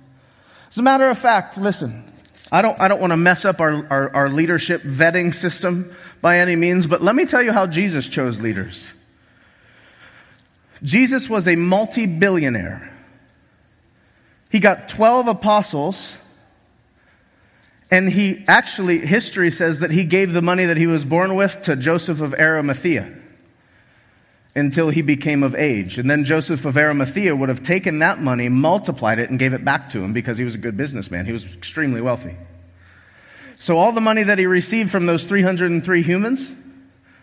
As 0.71 0.79
a 0.79 0.83
matter 0.83 1.07
of 1.11 1.19
fact, 1.19 1.59
listen, 1.59 2.05
I 2.51 2.63
don't, 2.63 2.81
I 2.81 2.89
don't 2.89 3.03
want 3.03 3.11
to 3.11 3.19
mess 3.19 3.45
up 3.45 3.61
our, 3.61 3.87
our, 3.91 4.17
our 4.17 4.29
leadership 4.31 4.81
vetting 4.81 5.35
system 5.35 5.95
by 6.23 6.39
any 6.39 6.57
means, 6.57 6.87
but 6.87 7.03
let 7.03 7.15
me 7.15 7.27
tell 7.27 7.43
you 7.43 7.53
how 7.53 7.67
Jesus 7.67 8.09
chose 8.09 8.41
leaders. 8.41 8.91
Jesus 10.83 11.29
was 11.29 11.47
a 11.47 11.55
multi 11.55 12.07
billionaire. 12.07 12.91
He 14.49 14.59
got 14.59 14.89
12 14.89 15.29
apostles, 15.29 16.15
and 17.91 18.11
he 18.11 18.43
actually, 18.49 19.01
history 19.01 19.51
says 19.51 19.81
that 19.81 19.91
he 19.91 20.05
gave 20.05 20.33
the 20.33 20.41
money 20.41 20.65
that 20.65 20.79
he 20.79 20.87
was 20.87 21.05
born 21.05 21.35
with 21.35 21.61
to 21.65 21.77
Joseph 21.77 22.23
of 22.23 22.33
Arimathea. 22.33 23.20
Until 24.55 24.91
he 24.91 25.03
became 25.03 25.43
of 25.43 25.55
age. 25.55 25.99
And 25.99 26.11
then 26.11 26.25
Joseph 26.25 26.65
of 26.65 26.77
Arimathea 26.77 27.35
would 27.37 27.49
have 27.49 27.63
taken 27.63 28.01
that 28.01 28.21
money, 28.21 28.49
multiplied 28.49 29.19
it, 29.19 29.31
and 29.31 29.39
gave 29.39 29.53
it 29.53 29.65
back 29.65 29.91
to 29.91 30.03
him 30.03 30.13
because 30.13 30.39
he 30.39 30.45
was 30.45 30.55
a 30.55 30.59
good 30.59 30.77
businessman. 30.77 31.25
He 31.25 31.33
was 31.33 31.45
extremely 31.55 32.01
wealthy. 32.01 32.37
So 33.57 33.79
all 33.79 33.93
the 33.93 34.01
money 34.01 34.23
that 34.23 34.39
he 34.39 34.47
received 34.47 34.91
from 34.91 35.07
those 35.07 35.27
303 35.27 36.03
humans 36.03 36.51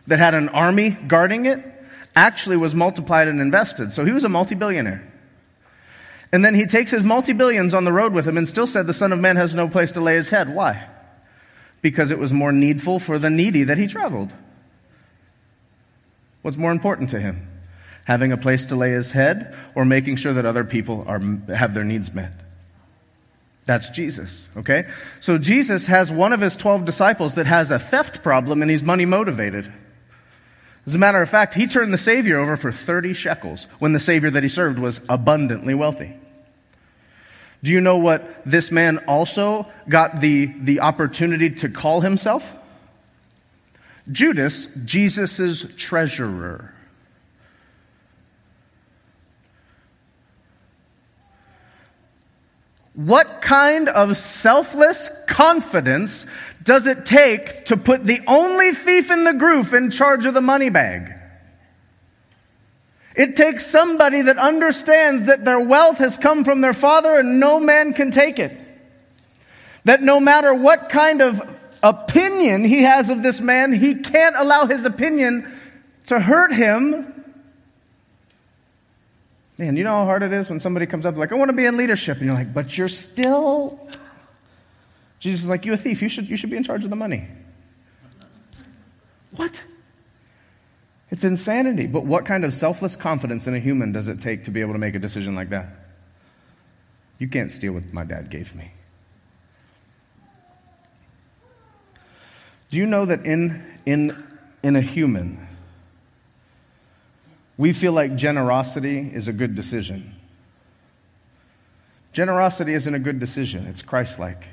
that 0.06 0.20
had 0.20 0.36
an 0.36 0.50
army 0.50 0.92
guarding 0.92 1.46
it 1.46 1.64
actually 2.16 2.58
was 2.58 2.74
multiplied 2.74 3.28
and 3.28 3.42
invested. 3.42 3.92
So 3.92 4.06
he 4.06 4.12
was 4.12 4.24
a 4.24 4.30
multi-billionaire. 4.30 5.04
And 6.32 6.44
then 6.44 6.56
he 6.56 6.66
takes 6.66 6.92
his 6.92 7.04
multi-billions 7.04 7.74
on 7.74 7.84
the 7.84 7.92
road 7.92 8.14
with 8.14 8.28
him 8.28 8.38
and 8.38 8.48
still 8.48 8.68
said 8.68 8.88
the 8.88 8.94
Son 8.94 9.12
of 9.12 9.20
Man 9.20 9.36
has 9.36 9.56
no 9.56 9.68
place 9.68 9.92
to 9.94 10.02
lay 10.02 10.16
his 10.16 10.30
head. 10.30 10.54
Why? 10.54 10.90
Because 11.82 12.12
it 12.12 12.20
was 12.20 12.34
more 12.34 12.52
needful 12.52 13.00
for 13.00 13.18
the 13.18 13.30
needy 13.30 13.64
that 13.64 13.78
he 13.78 13.88
traveled. 13.88 14.32
What's 16.48 16.56
more 16.56 16.72
important 16.72 17.10
to 17.10 17.20
him? 17.20 17.46
Having 18.06 18.32
a 18.32 18.38
place 18.38 18.68
to 18.68 18.78
lay 18.78 18.92
his 18.92 19.12
head 19.12 19.54
or 19.76 19.84
making 19.84 20.16
sure 20.16 20.32
that 20.32 20.46
other 20.46 20.64
people 20.64 21.04
are, 21.06 21.20
have 21.54 21.74
their 21.74 21.84
needs 21.84 22.14
met? 22.14 22.32
That's 23.66 23.90
Jesus, 23.90 24.48
okay? 24.56 24.88
So 25.20 25.38
Jesus 25.38 25.88
has 25.88 26.10
one 26.10 26.32
of 26.32 26.40
his 26.40 26.56
12 26.56 26.86
disciples 26.86 27.34
that 27.34 27.48
has 27.48 27.70
a 27.70 27.78
theft 27.78 28.24
problem 28.24 28.62
and 28.62 28.72
he's 28.72 28.82
money 28.82 29.04
motivated. 29.04 29.74
As 30.86 30.96
a 30.96 30.98
matter 30.98 31.22
of 31.22 31.30
fact, 31.30 31.56
he 31.56 31.68
turned 31.68 31.94
the 31.94 31.98
Savior 31.98 32.40
over 32.40 32.56
for 32.56 32.72
30 32.72 33.14
shekels 33.14 33.68
when 33.80 33.92
the 33.92 34.00
Savior 34.00 34.30
that 34.30 34.42
he 34.42 34.48
served 34.48 34.80
was 34.80 35.02
abundantly 35.10 35.76
wealthy. 35.76 36.16
Do 37.62 37.72
you 37.72 37.82
know 37.82 37.98
what 37.98 38.42
this 38.46 38.72
man 38.72 39.00
also 39.00 39.68
got 39.90 40.22
the, 40.22 40.46
the 40.46 40.80
opportunity 40.80 41.50
to 41.50 41.68
call 41.68 42.00
himself? 42.00 42.54
Judas, 44.12 44.68
Jesus' 44.86 45.66
treasurer. 45.76 46.74
What 52.94 53.42
kind 53.42 53.90
of 53.90 54.18
selfless 54.18 55.10
confidence 55.28 56.26
does 56.64 56.88
it 56.88 57.06
take 57.06 57.66
to 57.66 57.78
put 57.78 58.04
the 58.04 58.22
only 58.26 58.72
thief 58.72 59.12
in 59.12 59.24
the 59.24 59.34
group 59.34 59.72
in 59.72 59.92
charge 59.92 60.26
of 60.26 60.34
the 60.34 60.42
money 60.42 60.70
bag? 60.70 61.14
It 63.16 63.36
takes 63.36 63.66
somebody 63.66 64.24
that 64.24 64.38
understands 64.38 65.24
that 65.24 65.46
their 65.46 65.60
wealth 65.60 65.98
has 66.00 66.18
come 66.18 66.44
from 66.44 66.62
their 66.62 66.74
father 66.74 67.16
and 67.16 67.40
no 67.40 67.60
man 67.60 67.94
can 67.94 68.12
take 68.12 68.40
it. 68.40 68.56
That 69.86 70.02
no 70.02 70.20
matter 70.20 70.54
what 70.54 70.90
kind 70.90 71.22
of 71.22 71.42
opinion 71.84 72.64
he 72.64 72.84
has 72.84 73.10
of 73.10 73.24
this 73.24 73.40
man, 73.40 73.74
he 73.74 73.96
can't 73.96 74.36
allow 74.36 74.66
his 74.66 74.86
opinion 74.86 75.52
to 76.08 76.20
hurt 76.20 76.54
him. 76.54 77.14
Man, 79.58 79.76
you 79.76 79.84
know 79.84 79.92
how 79.92 80.06
hard 80.06 80.24
it 80.24 80.34
is 80.34 80.50
when 80.50 80.60
somebody 80.60 80.86
comes 80.86 81.06
up 81.06 81.16
like, 81.16 81.32
I 81.32 81.36
want 81.36 81.50
to 81.50 81.58
be 81.58 81.66
in 81.66 81.78
leadership. 81.78 82.18
And 82.18 82.28
you're 82.28 82.36
like, 82.36 82.54
but 82.54 82.78
you're 82.78 82.88
still. 82.88 83.80
Jesus 85.20 85.44
is 85.44 85.50
like, 85.50 85.66
you 85.66 85.74
a 85.74 85.78
thief. 85.78 86.02
You 86.02 86.10
should, 86.10 86.30
you 86.30 86.38
should 86.38 86.52
be 86.52 86.58
in 86.58 86.64
charge 86.64 86.84
of 86.84 86.90
the 86.90 86.96
money. 86.96 87.28
What? 89.36 89.62
It's 91.10 91.24
insanity. 91.24 91.88
But 91.88 92.06
what 92.06 92.26
kind 92.26 92.46
of 92.46 92.54
selfless 92.54 92.96
confidence 92.96 93.48
in 93.48 93.56
a 93.56 93.60
human 93.60 93.92
does 93.92 94.08
it 94.08 94.22
take 94.22 94.44
to 94.44 94.52
be 94.52 94.62
able 94.62 94.74
to 94.74 94.80
make 94.80 94.96
a 94.96 95.00
decision 95.00 95.36
like 95.36 95.50
that? 95.50 95.70
You 97.18 97.28
can't 97.28 97.50
steal 97.50 97.74
what 97.74 97.92
my 97.94 98.04
dad 98.04 98.30
gave 98.30 98.54
me. 98.56 98.72
Do 102.70 102.78
you 102.78 102.86
know 102.86 103.06
that 103.06 103.26
in, 103.26 103.64
in, 103.86 104.16
in 104.62 104.76
a 104.76 104.82
human, 104.82 105.48
we 107.58 107.74
feel 107.74 107.94
like 107.94 108.16
generosity 108.16 109.00
is 109.00 109.28
a 109.28 109.34
good 109.34 109.56
decision? 109.56 110.16
Generosity 112.12 112.74
isn't 112.74 112.94
a 112.94 113.00
good 113.00 113.20
decision, 113.20 113.68
it's 113.68 113.82
Christ 113.82 114.20
like. 114.20 114.50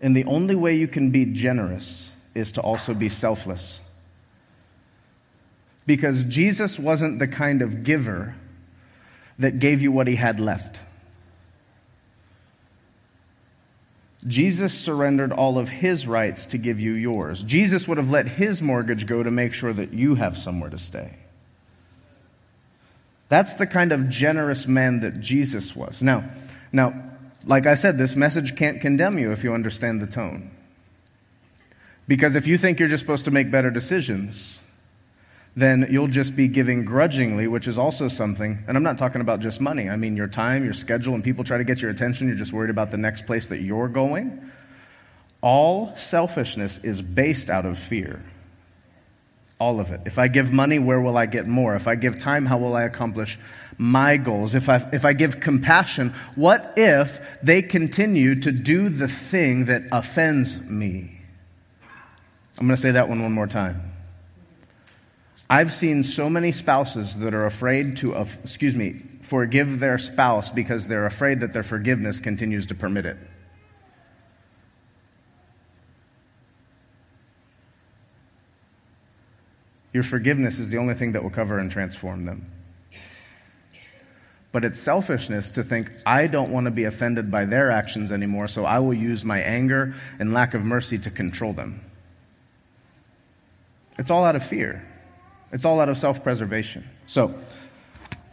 And 0.00 0.14
the 0.14 0.24
only 0.24 0.54
way 0.54 0.76
you 0.76 0.86
can 0.86 1.10
be 1.10 1.24
generous 1.24 2.12
is 2.34 2.52
to 2.52 2.60
also 2.60 2.94
be 2.94 3.08
selfless. 3.08 3.80
Because 5.86 6.24
Jesus 6.24 6.78
wasn't 6.78 7.18
the 7.18 7.28
kind 7.28 7.62
of 7.62 7.82
giver 7.82 8.34
that 9.38 9.58
gave 9.58 9.80
you 9.80 9.90
what 9.90 10.06
he 10.06 10.16
had 10.16 10.38
left. 10.38 10.78
Jesus 14.26 14.74
surrendered 14.76 15.32
all 15.32 15.58
of 15.58 15.68
his 15.68 16.06
rights 16.06 16.46
to 16.48 16.58
give 16.58 16.80
you 16.80 16.92
yours. 16.92 17.42
Jesus 17.42 17.86
would 17.86 17.98
have 17.98 18.10
let 18.10 18.26
his 18.26 18.60
mortgage 18.60 19.06
go 19.06 19.22
to 19.22 19.30
make 19.30 19.52
sure 19.52 19.72
that 19.72 19.92
you 19.92 20.16
have 20.16 20.36
somewhere 20.36 20.70
to 20.70 20.78
stay. 20.78 21.16
That's 23.28 23.54
the 23.54 23.66
kind 23.66 23.92
of 23.92 24.08
generous 24.08 24.66
man 24.66 25.00
that 25.00 25.20
Jesus 25.20 25.74
was. 25.74 26.02
Now, 26.02 26.28
now, 26.72 26.94
like 27.44 27.66
I 27.66 27.74
said, 27.74 27.98
this 27.98 28.16
message 28.16 28.56
can't 28.56 28.80
condemn 28.80 29.18
you 29.18 29.32
if 29.32 29.44
you 29.44 29.54
understand 29.54 30.00
the 30.00 30.06
tone. 30.06 30.50
Because 32.08 32.34
if 32.34 32.46
you 32.46 32.56
think 32.56 32.78
you're 32.78 32.88
just 32.88 33.02
supposed 33.02 33.24
to 33.24 33.30
make 33.30 33.50
better 33.50 33.70
decisions, 33.70 34.60
then 35.56 35.88
you'll 35.90 36.06
just 36.06 36.36
be 36.36 36.48
giving 36.48 36.84
grudgingly, 36.84 37.48
which 37.48 37.66
is 37.66 37.78
also 37.78 38.08
something, 38.08 38.62
and 38.68 38.76
I'm 38.76 38.82
not 38.82 38.98
talking 38.98 39.22
about 39.22 39.40
just 39.40 39.58
money. 39.58 39.88
I 39.88 39.96
mean 39.96 40.14
your 40.14 40.28
time, 40.28 40.64
your 40.64 40.74
schedule, 40.74 41.14
and 41.14 41.24
people 41.24 41.44
try 41.44 41.56
to 41.56 41.64
get 41.64 41.80
your 41.80 41.90
attention. 41.90 42.28
You're 42.28 42.36
just 42.36 42.52
worried 42.52 42.68
about 42.68 42.90
the 42.90 42.98
next 42.98 43.24
place 43.24 43.48
that 43.48 43.60
you're 43.62 43.88
going. 43.88 44.50
All 45.40 45.96
selfishness 45.96 46.78
is 46.84 47.00
based 47.00 47.48
out 47.48 47.64
of 47.64 47.78
fear. 47.78 48.22
All 49.58 49.80
of 49.80 49.92
it. 49.92 50.02
If 50.04 50.18
I 50.18 50.28
give 50.28 50.52
money, 50.52 50.78
where 50.78 51.00
will 51.00 51.16
I 51.16 51.24
get 51.24 51.46
more? 51.46 51.74
If 51.74 51.88
I 51.88 51.94
give 51.94 52.18
time, 52.18 52.44
how 52.44 52.58
will 52.58 52.76
I 52.76 52.82
accomplish 52.82 53.38
my 53.78 54.18
goals? 54.18 54.54
If 54.54 54.68
I, 54.68 54.86
if 54.92 55.06
I 55.06 55.14
give 55.14 55.40
compassion, 55.40 56.12
what 56.34 56.74
if 56.76 57.18
they 57.42 57.62
continue 57.62 58.38
to 58.40 58.52
do 58.52 58.90
the 58.90 59.08
thing 59.08 59.64
that 59.66 59.84
offends 59.90 60.60
me? 60.60 61.18
I'm 62.58 62.66
going 62.66 62.76
to 62.76 62.82
say 62.82 62.90
that 62.90 63.08
one 63.08 63.22
one 63.22 63.32
more 63.32 63.46
time. 63.46 63.95
I've 65.48 65.72
seen 65.72 66.02
so 66.02 66.28
many 66.28 66.50
spouses 66.50 67.18
that 67.18 67.32
are 67.32 67.46
afraid 67.46 67.98
to, 67.98 68.14
excuse 68.14 68.74
me, 68.74 69.00
forgive 69.22 69.78
their 69.78 69.98
spouse 69.98 70.50
because 70.50 70.88
they're 70.88 71.06
afraid 71.06 71.40
that 71.40 71.52
their 71.52 71.62
forgiveness 71.62 72.18
continues 72.18 72.66
to 72.66 72.74
permit 72.74 73.06
it. 73.06 73.16
Your 79.92 80.02
forgiveness 80.02 80.58
is 80.58 80.68
the 80.68 80.78
only 80.78 80.94
thing 80.94 81.12
that 81.12 81.22
will 81.22 81.30
cover 81.30 81.58
and 81.58 81.70
transform 81.70 82.24
them. 82.26 82.50
But 84.52 84.64
it's 84.64 84.80
selfishness 84.80 85.50
to 85.50 85.62
think, 85.62 85.90
I 86.04 86.26
don't 86.26 86.50
want 86.50 86.64
to 86.64 86.70
be 86.70 86.84
offended 86.84 87.30
by 87.30 87.44
their 87.44 87.70
actions 87.70 88.10
anymore, 88.10 88.48
so 88.48 88.64
I 88.64 88.78
will 88.80 88.94
use 88.94 89.24
my 89.24 89.38
anger 89.40 89.94
and 90.18 90.34
lack 90.34 90.54
of 90.54 90.64
mercy 90.64 90.98
to 90.98 91.10
control 91.10 91.52
them. 91.52 91.80
It's 93.98 94.10
all 94.10 94.24
out 94.24 94.36
of 94.36 94.44
fear. 94.44 94.84
It's 95.52 95.64
all 95.64 95.80
out 95.80 95.88
of 95.88 95.98
self 95.98 96.22
preservation. 96.22 96.88
So, 97.06 97.34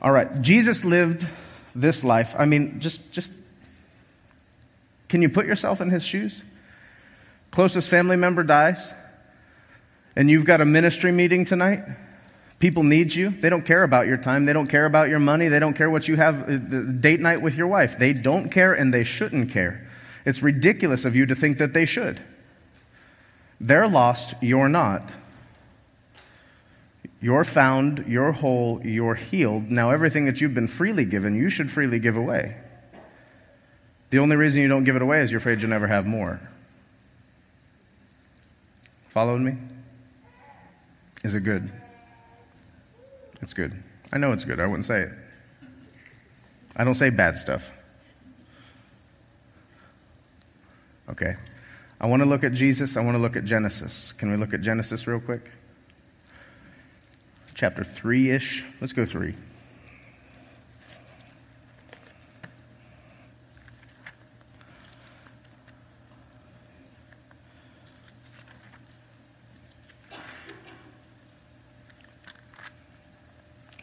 all 0.01 0.11
right, 0.11 0.41
Jesus 0.41 0.83
lived 0.83 1.25
this 1.75 2.03
life. 2.03 2.35
I 2.37 2.45
mean, 2.45 2.79
just, 2.79 3.11
just, 3.11 3.29
can 5.09 5.21
you 5.21 5.29
put 5.29 5.45
yourself 5.45 5.81
in 5.81 5.89
his 5.89 6.03
shoes? 6.03 6.43
Closest 7.51 7.87
family 7.87 8.15
member 8.15 8.43
dies, 8.43 8.93
and 10.15 10.29
you've 10.29 10.45
got 10.45 10.59
a 10.59 10.65
ministry 10.65 11.11
meeting 11.11 11.45
tonight. 11.45 11.83
People 12.59 12.83
need 12.83 13.13
you. 13.13 13.29
They 13.29 13.49
don't 13.49 13.65
care 13.65 13.83
about 13.83 14.07
your 14.07 14.17
time. 14.17 14.45
They 14.45 14.53
don't 14.53 14.67
care 14.67 14.85
about 14.85 15.09
your 15.09 15.19
money. 15.19 15.49
They 15.49 15.59
don't 15.59 15.73
care 15.73 15.89
what 15.89 16.07
you 16.07 16.15
have 16.15 16.49
uh, 16.49 16.57
date 16.57 17.19
night 17.19 17.41
with 17.41 17.55
your 17.55 17.67
wife. 17.67 17.99
They 17.99 18.13
don't 18.13 18.49
care 18.49 18.73
and 18.73 18.93
they 18.93 19.03
shouldn't 19.03 19.51
care. 19.51 19.85
It's 20.25 20.41
ridiculous 20.41 21.03
of 21.03 21.15
you 21.15 21.25
to 21.25 21.35
think 21.35 21.57
that 21.57 21.73
they 21.73 21.85
should. 21.85 22.21
They're 23.59 23.87
lost, 23.87 24.35
you're 24.41 24.69
not. 24.69 25.09
You're 27.23 27.45
found, 27.45 28.03
you're 28.05 28.33
whole, 28.33 28.85
you're 28.85 29.15
healed. 29.15 29.71
Now, 29.71 29.91
everything 29.91 30.25
that 30.25 30.41
you've 30.41 30.53
been 30.53 30.67
freely 30.67 31.05
given, 31.05 31.37
you 31.37 31.49
should 31.49 31.71
freely 31.71 31.97
give 31.97 32.17
away. 32.17 32.57
The 34.09 34.19
only 34.19 34.35
reason 34.35 34.61
you 34.61 34.67
don't 34.67 34.83
give 34.83 34.97
it 34.97 35.01
away 35.01 35.21
is 35.21 35.31
you're 35.31 35.37
afraid 35.37 35.61
you'll 35.61 35.69
never 35.69 35.87
have 35.87 36.05
more. 36.05 36.41
Following 39.11 39.45
me? 39.45 39.55
Is 41.23 41.33
it 41.33 41.45
good? 41.45 41.71
It's 43.41 43.53
good. 43.53 43.81
I 44.11 44.17
know 44.17 44.33
it's 44.33 44.43
good. 44.43 44.59
I 44.59 44.65
wouldn't 44.65 44.85
say 44.85 45.03
it. 45.03 45.11
I 46.75 46.83
don't 46.83 46.95
say 46.95 47.09
bad 47.09 47.37
stuff. 47.37 47.71
Okay. 51.07 51.37
I 52.01 52.07
want 52.07 52.21
to 52.21 52.27
look 52.27 52.43
at 52.43 52.51
Jesus. 52.51 52.97
I 52.97 53.01
want 53.01 53.15
to 53.15 53.21
look 53.21 53.37
at 53.37 53.45
Genesis. 53.45 54.11
Can 54.11 54.29
we 54.29 54.35
look 54.35 54.53
at 54.53 54.59
Genesis 54.59 55.07
real 55.07 55.21
quick? 55.21 55.49
Chapter 57.53 57.83
3 57.83 58.31
ish. 58.31 58.63
Let's 58.81 58.93
go 58.93 59.05
3. 59.05 59.35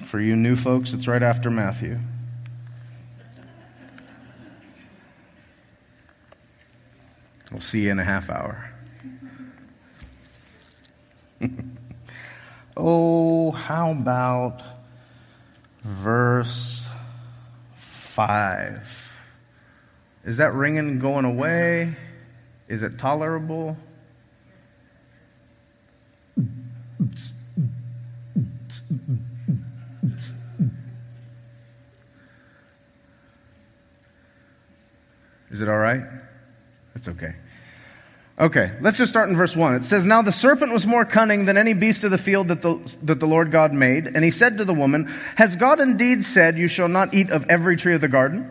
For 0.05 0.19
you 0.19 0.35
new 0.35 0.57
folks, 0.57 0.93
it's 0.93 1.07
right 1.07 1.23
after 1.23 1.51
Matthew. 1.51 2.01
We'll 7.53 7.61
see 7.61 7.83
you 7.83 7.93
in 7.93 8.01
a 8.01 8.05
half 8.05 8.29
hour. 8.29 8.73
oh, 12.77 13.51
how 13.51 13.93
about 13.93 14.63
verse 15.83 16.87
5? 17.77 19.13
Is 20.25 20.37
that 20.37 20.53
ringing 20.55 20.99
going 20.99 21.25
away? 21.25 21.95
Is 22.69 22.83
it 22.83 22.99
tolerable? 22.99 23.77
Is 35.51 35.61
it 35.61 35.69
all 35.69 35.79
right? 35.79 36.05
It's 36.95 37.09
okay. 37.09 37.35
Okay, 38.41 38.73
let's 38.81 38.97
just 38.97 39.13
start 39.13 39.29
in 39.29 39.37
verse 39.37 39.55
1. 39.55 39.75
It 39.75 39.85
says, 39.85 40.07
Now 40.07 40.23
the 40.23 40.33
serpent 40.33 40.73
was 40.73 40.87
more 40.87 41.05
cunning 41.05 41.45
than 41.45 41.59
any 41.59 41.75
beast 41.75 42.05
of 42.05 42.11
the 42.11 42.17
field 42.17 42.49
that 42.49 42.63
the, 42.63 42.97
that 43.03 43.21
the 43.21 43.27
Lord 43.27 43.51
God 43.51 43.75
made. 43.75 44.07
And 44.07 44.25
he 44.25 44.31
said 44.31 44.57
to 44.59 44.65
the 44.65 44.73
woman, 44.73 45.13
Has 45.37 45.57
God 45.57 45.79
indeed 45.79 46.25
said, 46.25 46.57
You 46.57 46.67
shall 46.67 46.89
not 46.89 47.13
eat 47.13 47.29
of 47.31 47.45
every 47.51 47.77
tree 47.77 47.95
of 47.95 48.01
the 48.01 48.09
garden? 48.09 48.51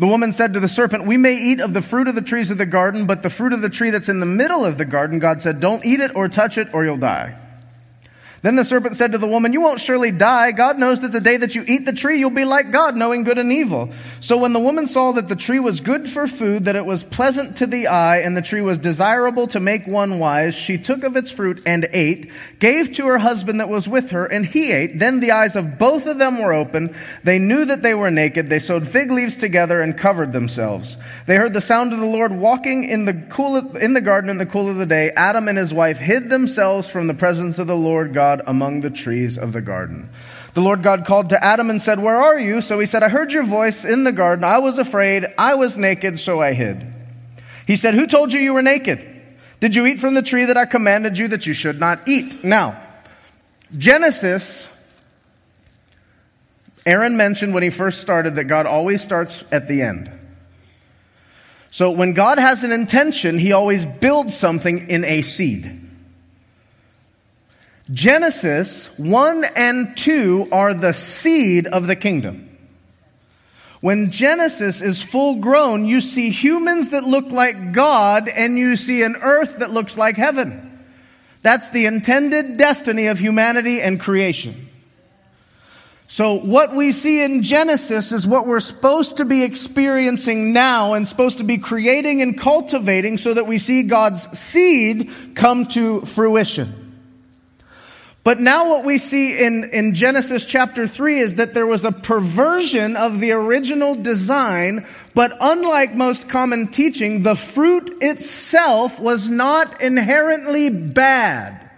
The 0.00 0.08
woman 0.08 0.32
said 0.32 0.54
to 0.54 0.60
the 0.60 0.66
serpent, 0.66 1.06
We 1.06 1.16
may 1.16 1.36
eat 1.36 1.60
of 1.60 1.72
the 1.72 1.82
fruit 1.82 2.08
of 2.08 2.16
the 2.16 2.22
trees 2.22 2.50
of 2.50 2.58
the 2.58 2.66
garden, 2.66 3.06
but 3.06 3.22
the 3.22 3.30
fruit 3.30 3.52
of 3.52 3.62
the 3.62 3.68
tree 3.68 3.90
that's 3.90 4.08
in 4.08 4.18
the 4.18 4.26
middle 4.26 4.64
of 4.64 4.78
the 4.78 4.84
garden, 4.84 5.20
God 5.20 5.40
said, 5.40 5.60
Don't 5.60 5.84
eat 5.86 6.00
it 6.00 6.16
or 6.16 6.28
touch 6.28 6.58
it, 6.58 6.74
or 6.74 6.84
you'll 6.84 6.96
die. 6.96 7.39
Then 8.42 8.56
the 8.56 8.64
serpent 8.64 8.96
said 8.96 9.12
to 9.12 9.18
the 9.18 9.26
woman, 9.26 9.52
You 9.52 9.60
won't 9.60 9.80
surely 9.80 10.10
die. 10.10 10.52
God 10.52 10.78
knows 10.78 11.02
that 11.02 11.12
the 11.12 11.20
day 11.20 11.36
that 11.36 11.54
you 11.54 11.62
eat 11.66 11.84
the 11.84 11.92
tree, 11.92 12.18
you'll 12.18 12.30
be 12.30 12.46
like 12.46 12.70
God, 12.70 12.96
knowing 12.96 13.22
good 13.24 13.36
and 13.36 13.52
evil. 13.52 13.90
So 14.20 14.38
when 14.38 14.54
the 14.54 14.60
woman 14.60 14.86
saw 14.86 15.12
that 15.12 15.28
the 15.28 15.36
tree 15.36 15.60
was 15.60 15.80
good 15.80 16.08
for 16.08 16.26
food, 16.26 16.64
that 16.64 16.74
it 16.74 16.86
was 16.86 17.04
pleasant 17.04 17.58
to 17.58 17.66
the 17.66 17.88
eye, 17.88 18.20
and 18.20 18.34
the 18.34 18.42
tree 18.42 18.62
was 18.62 18.78
desirable 18.78 19.46
to 19.48 19.60
make 19.60 19.86
one 19.86 20.18
wise, 20.18 20.54
she 20.54 20.78
took 20.78 21.04
of 21.04 21.16
its 21.16 21.30
fruit 21.30 21.62
and 21.66 21.86
ate, 21.92 22.30
gave 22.58 22.94
to 22.94 23.06
her 23.08 23.18
husband 23.18 23.60
that 23.60 23.68
was 23.68 23.86
with 23.86 24.10
her, 24.10 24.24
and 24.24 24.46
he 24.46 24.72
ate. 24.72 24.98
Then 24.98 25.20
the 25.20 25.32
eyes 25.32 25.54
of 25.54 25.78
both 25.78 26.06
of 26.06 26.16
them 26.16 26.38
were 26.38 26.54
open. 26.54 26.94
They 27.22 27.38
knew 27.38 27.66
that 27.66 27.82
they 27.82 27.92
were 27.92 28.10
naked. 28.10 28.48
They 28.48 28.58
sewed 28.58 28.88
fig 28.88 29.10
leaves 29.10 29.36
together 29.36 29.82
and 29.82 29.98
covered 29.98 30.32
themselves. 30.32 30.96
They 31.26 31.36
heard 31.36 31.52
the 31.52 31.60
sound 31.60 31.92
of 31.92 32.00
the 32.00 32.06
Lord 32.06 32.32
walking 32.32 32.84
in 32.84 33.04
the 33.04 33.12
cool, 33.28 33.76
in 33.76 33.92
the 33.92 34.00
garden 34.00 34.30
in 34.30 34.38
the 34.38 34.46
cool 34.46 34.70
of 34.70 34.76
the 34.76 34.86
day. 34.86 35.10
Adam 35.10 35.46
and 35.46 35.58
his 35.58 35.74
wife 35.74 35.98
hid 35.98 36.30
themselves 36.30 36.88
from 36.88 37.06
the 37.06 37.12
presence 37.12 37.58
of 37.58 37.66
the 37.66 37.76
Lord 37.76 38.14
God 38.14 38.29
God 38.30 38.42
among 38.46 38.80
the 38.80 38.90
trees 38.90 39.36
of 39.36 39.52
the 39.52 39.60
garden. 39.60 40.08
The 40.54 40.60
Lord 40.60 40.82
God 40.82 41.04
called 41.04 41.30
to 41.30 41.44
Adam 41.44 41.68
and 41.68 41.82
said, 41.82 41.98
Where 41.98 42.16
are 42.16 42.38
you? 42.38 42.60
So 42.60 42.78
he 42.78 42.86
said, 42.86 43.02
I 43.02 43.08
heard 43.08 43.32
your 43.32 43.42
voice 43.42 43.84
in 43.84 44.04
the 44.04 44.12
garden. 44.12 44.44
I 44.44 44.58
was 44.58 44.78
afraid. 44.78 45.26
I 45.36 45.54
was 45.54 45.76
naked, 45.76 46.20
so 46.20 46.40
I 46.40 46.52
hid. 46.52 46.86
He 47.66 47.76
said, 47.76 47.94
Who 47.94 48.06
told 48.06 48.32
you 48.32 48.40
you 48.40 48.54
were 48.54 48.62
naked? 48.62 49.04
Did 49.58 49.74
you 49.74 49.86
eat 49.86 49.98
from 49.98 50.14
the 50.14 50.22
tree 50.22 50.44
that 50.44 50.56
I 50.56 50.64
commanded 50.64 51.18
you 51.18 51.28
that 51.28 51.44
you 51.44 51.54
should 51.54 51.80
not 51.80 52.08
eat? 52.08 52.44
Now, 52.44 52.80
Genesis, 53.76 54.68
Aaron 56.86 57.16
mentioned 57.16 57.52
when 57.52 57.62
he 57.62 57.70
first 57.70 58.00
started 58.00 58.36
that 58.36 58.44
God 58.44 58.66
always 58.66 59.02
starts 59.02 59.44
at 59.50 59.66
the 59.66 59.82
end. 59.82 60.10
So 61.68 61.90
when 61.90 62.14
God 62.14 62.38
has 62.38 62.64
an 62.64 62.72
intention, 62.72 63.38
he 63.38 63.52
always 63.52 63.84
builds 63.84 64.36
something 64.36 64.88
in 64.88 65.04
a 65.04 65.22
seed. 65.22 65.89
Genesis 67.92 68.86
1 68.98 69.44
and 69.44 69.96
2 69.96 70.48
are 70.52 70.74
the 70.74 70.92
seed 70.92 71.66
of 71.66 71.86
the 71.86 71.96
kingdom. 71.96 72.46
When 73.80 74.10
Genesis 74.10 74.82
is 74.82 75.02
full 75.02 75.36
grown, 75.36 75.86
you 75.86 76.00
see 76.00 76.30
humans 76.30 76.90
that 76.90 77.04
look 77.04 77.32
like 77.32 77.72
God 77.72 78.28
and 78.28 78.58
you 78.58 78.76
see 78.76 79.02
an 79.02 79.16
earth 79.16 79.58
that 79.58 79.70
looks 79.70 79.96
like 79.96 80.16
heaven. 80.16 80.84
That's 81.42 81.70
the 81.70 81.86
intended 81.86 82.58
destiny 82.58 83.06
of 83.06 83.18
humanity 83.18 83.80
and 83.80 83.98
creation. 83.98 84.68
So 86.06 86.34
what 86.34 86.74
we 86.74 86.92
see 86.92 87.22
in 87.22 87.42
Genesis 87.42 88.12
is 88.12 88.26
what 88.26 88.46
we're 88.46 88.60
supposed 88.60 89.16
to 89.16 89.24
be 89.24 89.42
experiencing 89.42 90.52
now 90.52 90.92
and 90.92 91.08
supposed 91.08 91.38
to 91.38 91.44
be 91.44 91.56
creating 91.56 92.20
and 92.20 92.38
cultivating 92.38 93.16
so 93.16 93.32
that 93.32 93.46
we 93.46 93.58
see 93.58 93.84
God's 93.84 94.38
seed 94.38 95.10
come 95.34 95.66
to 95.66 96.02
fruition. 96.02 96.79
But 98.22 98.38
now 98.38 98.68
what 98.68 98.84
we 98.84 98.98
see 98.98 99.42
in, 99.42 99.64
in 99.72 99.94
Genesis 99.94 100.44
chapter 100.44 100.86
3 100.86 101.20
is 101.20 101.34
that 101.36 101.54
there 101.54 101.66
was 101.66 101.86
a 101.86 101.92
perversion 101.92 102.96
of 102.96 103.18
the 103.18 103.32
original 103.32 103.94
design, 103.94 104.86
but 105.14 105.36
unlike 105.40 105.94
most 105.94 106.28
common 106.28 106.68
teaching, 106.68 107.22
the 107.22 107.34
fruit 107.34 108.02
itself 108.02 109.00
was 109.00 109.30
not 109.30 109.80
inherently 109.80 110.68
bad. 110.68 111.70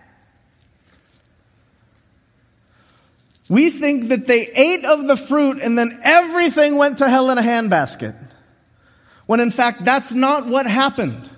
We 3.48 3.70
think 3.70 4.08
that 4.08 4.26
they 4.26 4.48
ate 4.48 4.84
of 4.84 5.06
the 5.06 5.16
fruit 5.16 5.60
and 5.62 5.78
then 5.78 6.00
everything 6.02 6.76
went 6.76 6.98
to 6.98 7.08
hell 7.08 7.30
in 7.30 7.38
a 7.38 7.42
handbasket. 7.42 8.16
When 9.26 9.38
in 9.38 9.50
fact, 9.52 9.84
that's 9.84 10.12
not 10.12 10.46
what 10.46 10.66
happened. 10.66 11.30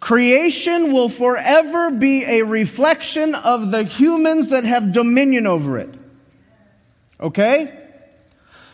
Creation 0.00 0.92
will 0.92 1.10
forever 1.10 1.90
be 1.90 2.24
a 2.24 2.42
reflection 2.42 3.34
of 3.34 3.70
the 3.70 3.84
humans 3.84 4.48
that 4.48 4.64
have 4.64 4.92
dominion 4.92 5.46
over 5.46 5.78
it. 5.78 5.94
Okay? 7.20 7.78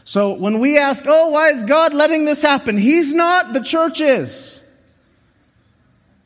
So 0.04 0.34
when 0.34 0.60
we 0.60 0.78
ask, 0.78 1.02
oh, 1.06 1.30
why 1.30 1.50
is 1.50 1.64
God 1.64 1.92
letting 1.92 2.26
this 2.26 2.42
happen? 2.42 2.76
He's 2.76 3.12
not, 3.12 3.52
the 3.52 3.60
church 3.60 4.00
is. 4.00 4.62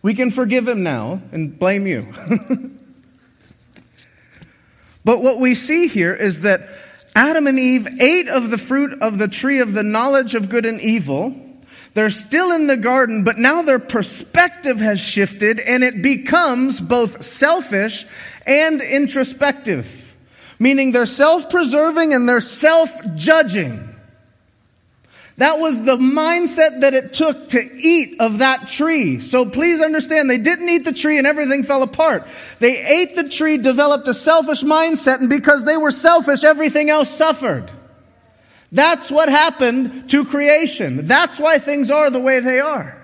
We 0.03 0.13
can 0.13 0.31
forgive 0.31 0.69
him 0.69 0.83
now 0.83 1.23
and 1.33 1.59
blame 1.59 1.87
you. 1.87 2.03
but 5.05 5.23
what 5.23 5.39
we 5.39 5.55
see 5.55 5.89
here 5.89 6.15
is 6.15 6.43
that 6.43 6.69
Adam 7.17 7.47
and 7.47 7.59
Eve 7.59 7.89
ate 8.01 8.29
of 8.29 8.51
the 8.51 8.59
fruit 8.59 9.03
of 9.03 9.17
the 9.17 9.29
tree 9.29 9.61
of 9.61 9.73
the 9.73 9.83
knowledge 9.83 10.35
of 10.35 10.51
good 10.51 10.67
and 10.67 10.79
evil 10.81 11.35
they're 11.95 12.11
still 12.11 12.53
in 12.53 12.67
the 12.67 12.77
garden, 12.77 13.25
but 13.25 13.37
now 13.39 13.63
their 13.63 13.79
perspective 13.79 14.79
has 14.79 15.01
shifted 15.01 15.59
and 15.59 15.83
it 15.83 16.03
becomes 16.03 16.81
both 16.81 17.25
selfish 17.25 18.07
and 18.47 18.81
introspective. 18.81 19.97
Meaning 20.59 20.93
they're 20.93 21.07
self-preserving 21.07 22.13
and 22.13 22.29
they're 22.29 22.41
self-judging. 22.41 23.89
That 25.39 25.59
was 25.59 25.83
the 25.83 25.97
mindset 25.97 26.83
that 26.83 26.93
it 26.93 27.15
took 27.15 27.49
to 27.49 27.61
eat 27.61 28.21
of 28.21 28.41
that 28.41 28.69
tree. 28.69 29.21
So 29.21 29.47
please 29.47 29.81
understand, 29.81 30.29
they 30.29 30.37
didn't 30.37 30.69
eat 30.69 30.85
the 30.85 30.93
tree 30.93 31.17
and 31.17 31.27
everything 31.27 31.63
fell 31.63 31.83
apart. 31.83 32.27
They 32.59 32.77
ate 32.77 33.17
the 33.17 33.27
tree, 33.27 33.57
developed 33.57 34.07
a 34.07 34.13
selfish 34.13 34.63
mindset, 34.63 35.21
and 35.21 35.31
because 35.31 35.65
they 35.65 35.79
were 35.79 35.93
selfish, 35.93 36.45
everything 36.45 36.91
else 36.91 37.09
suffered. 37.09 37.73
That's 38.73 39.11
what 39.11 39.29
happened 39.29 40.11
to 40.11 40.25
creation. 40.25 41.07
That's 41.07 41.39
why 41.39 41.59
things 41.59 41.91
are 41.91 42.11
the 42.11 42.21
way 42.21 42.41
they 42.41 42.61
are. 42.61 42.97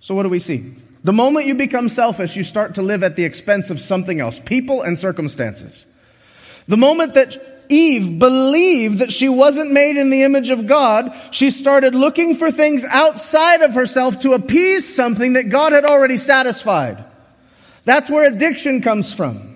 So, 0.00 0.14
what 0.14 0.22
do 0.22 0.30
we 0.30 0.38
see? 0.38 0.74
The 1.04 1.12
moment 1.12 1.46
you 1.46 1.54
become 1.54 1.88
selfish, 1.88 2.34
you 2.36 2.44
start 2.44 2.74
to 2.74 2.82
live 2.82 3.02
at 3.02 3.16
the 3.16 3.24
expense 3.24 3.70
of 3.70 3.80
something 3.80 4.20
else, 4.20 4.40
people 4.40 4.82
and 4.82 4.98
circumstances. 4.98 5.86
The 6.66 6.76
moment 6.76 7.14
that 7.14 7.36
Eve 7.68 8.18
believed 8.18 8.98
that 9.00 9.12
she 9.12 9.28
wasn't 9.28 9.72
made 9.72 9.96
in 9.96 10.10
the 10.10 10.22
image 10.22 10.50
of 10.50 10.66
God, 10.66 11.14
she 11.30 11.50
started 11.50 11.94
looking 11.94 12.36
for 12.36 12.50
things 12.50 12.84
outside 12.84 13.62
of 13.62 13.74
herself 13.74 14.20
to 14.20 14.32
appease 14.32 14.94
something 14.94 15.34
that 15.34 15.50
God 15.50 15.72
had 15.72 15.84
already 15.84 16.16
satisfied. 16.16 17.04
That's 17.84 18.10
where 18.10 18.24
addiction 18.24 18.82
comes 18.82 19.12
from. 19.12 19.47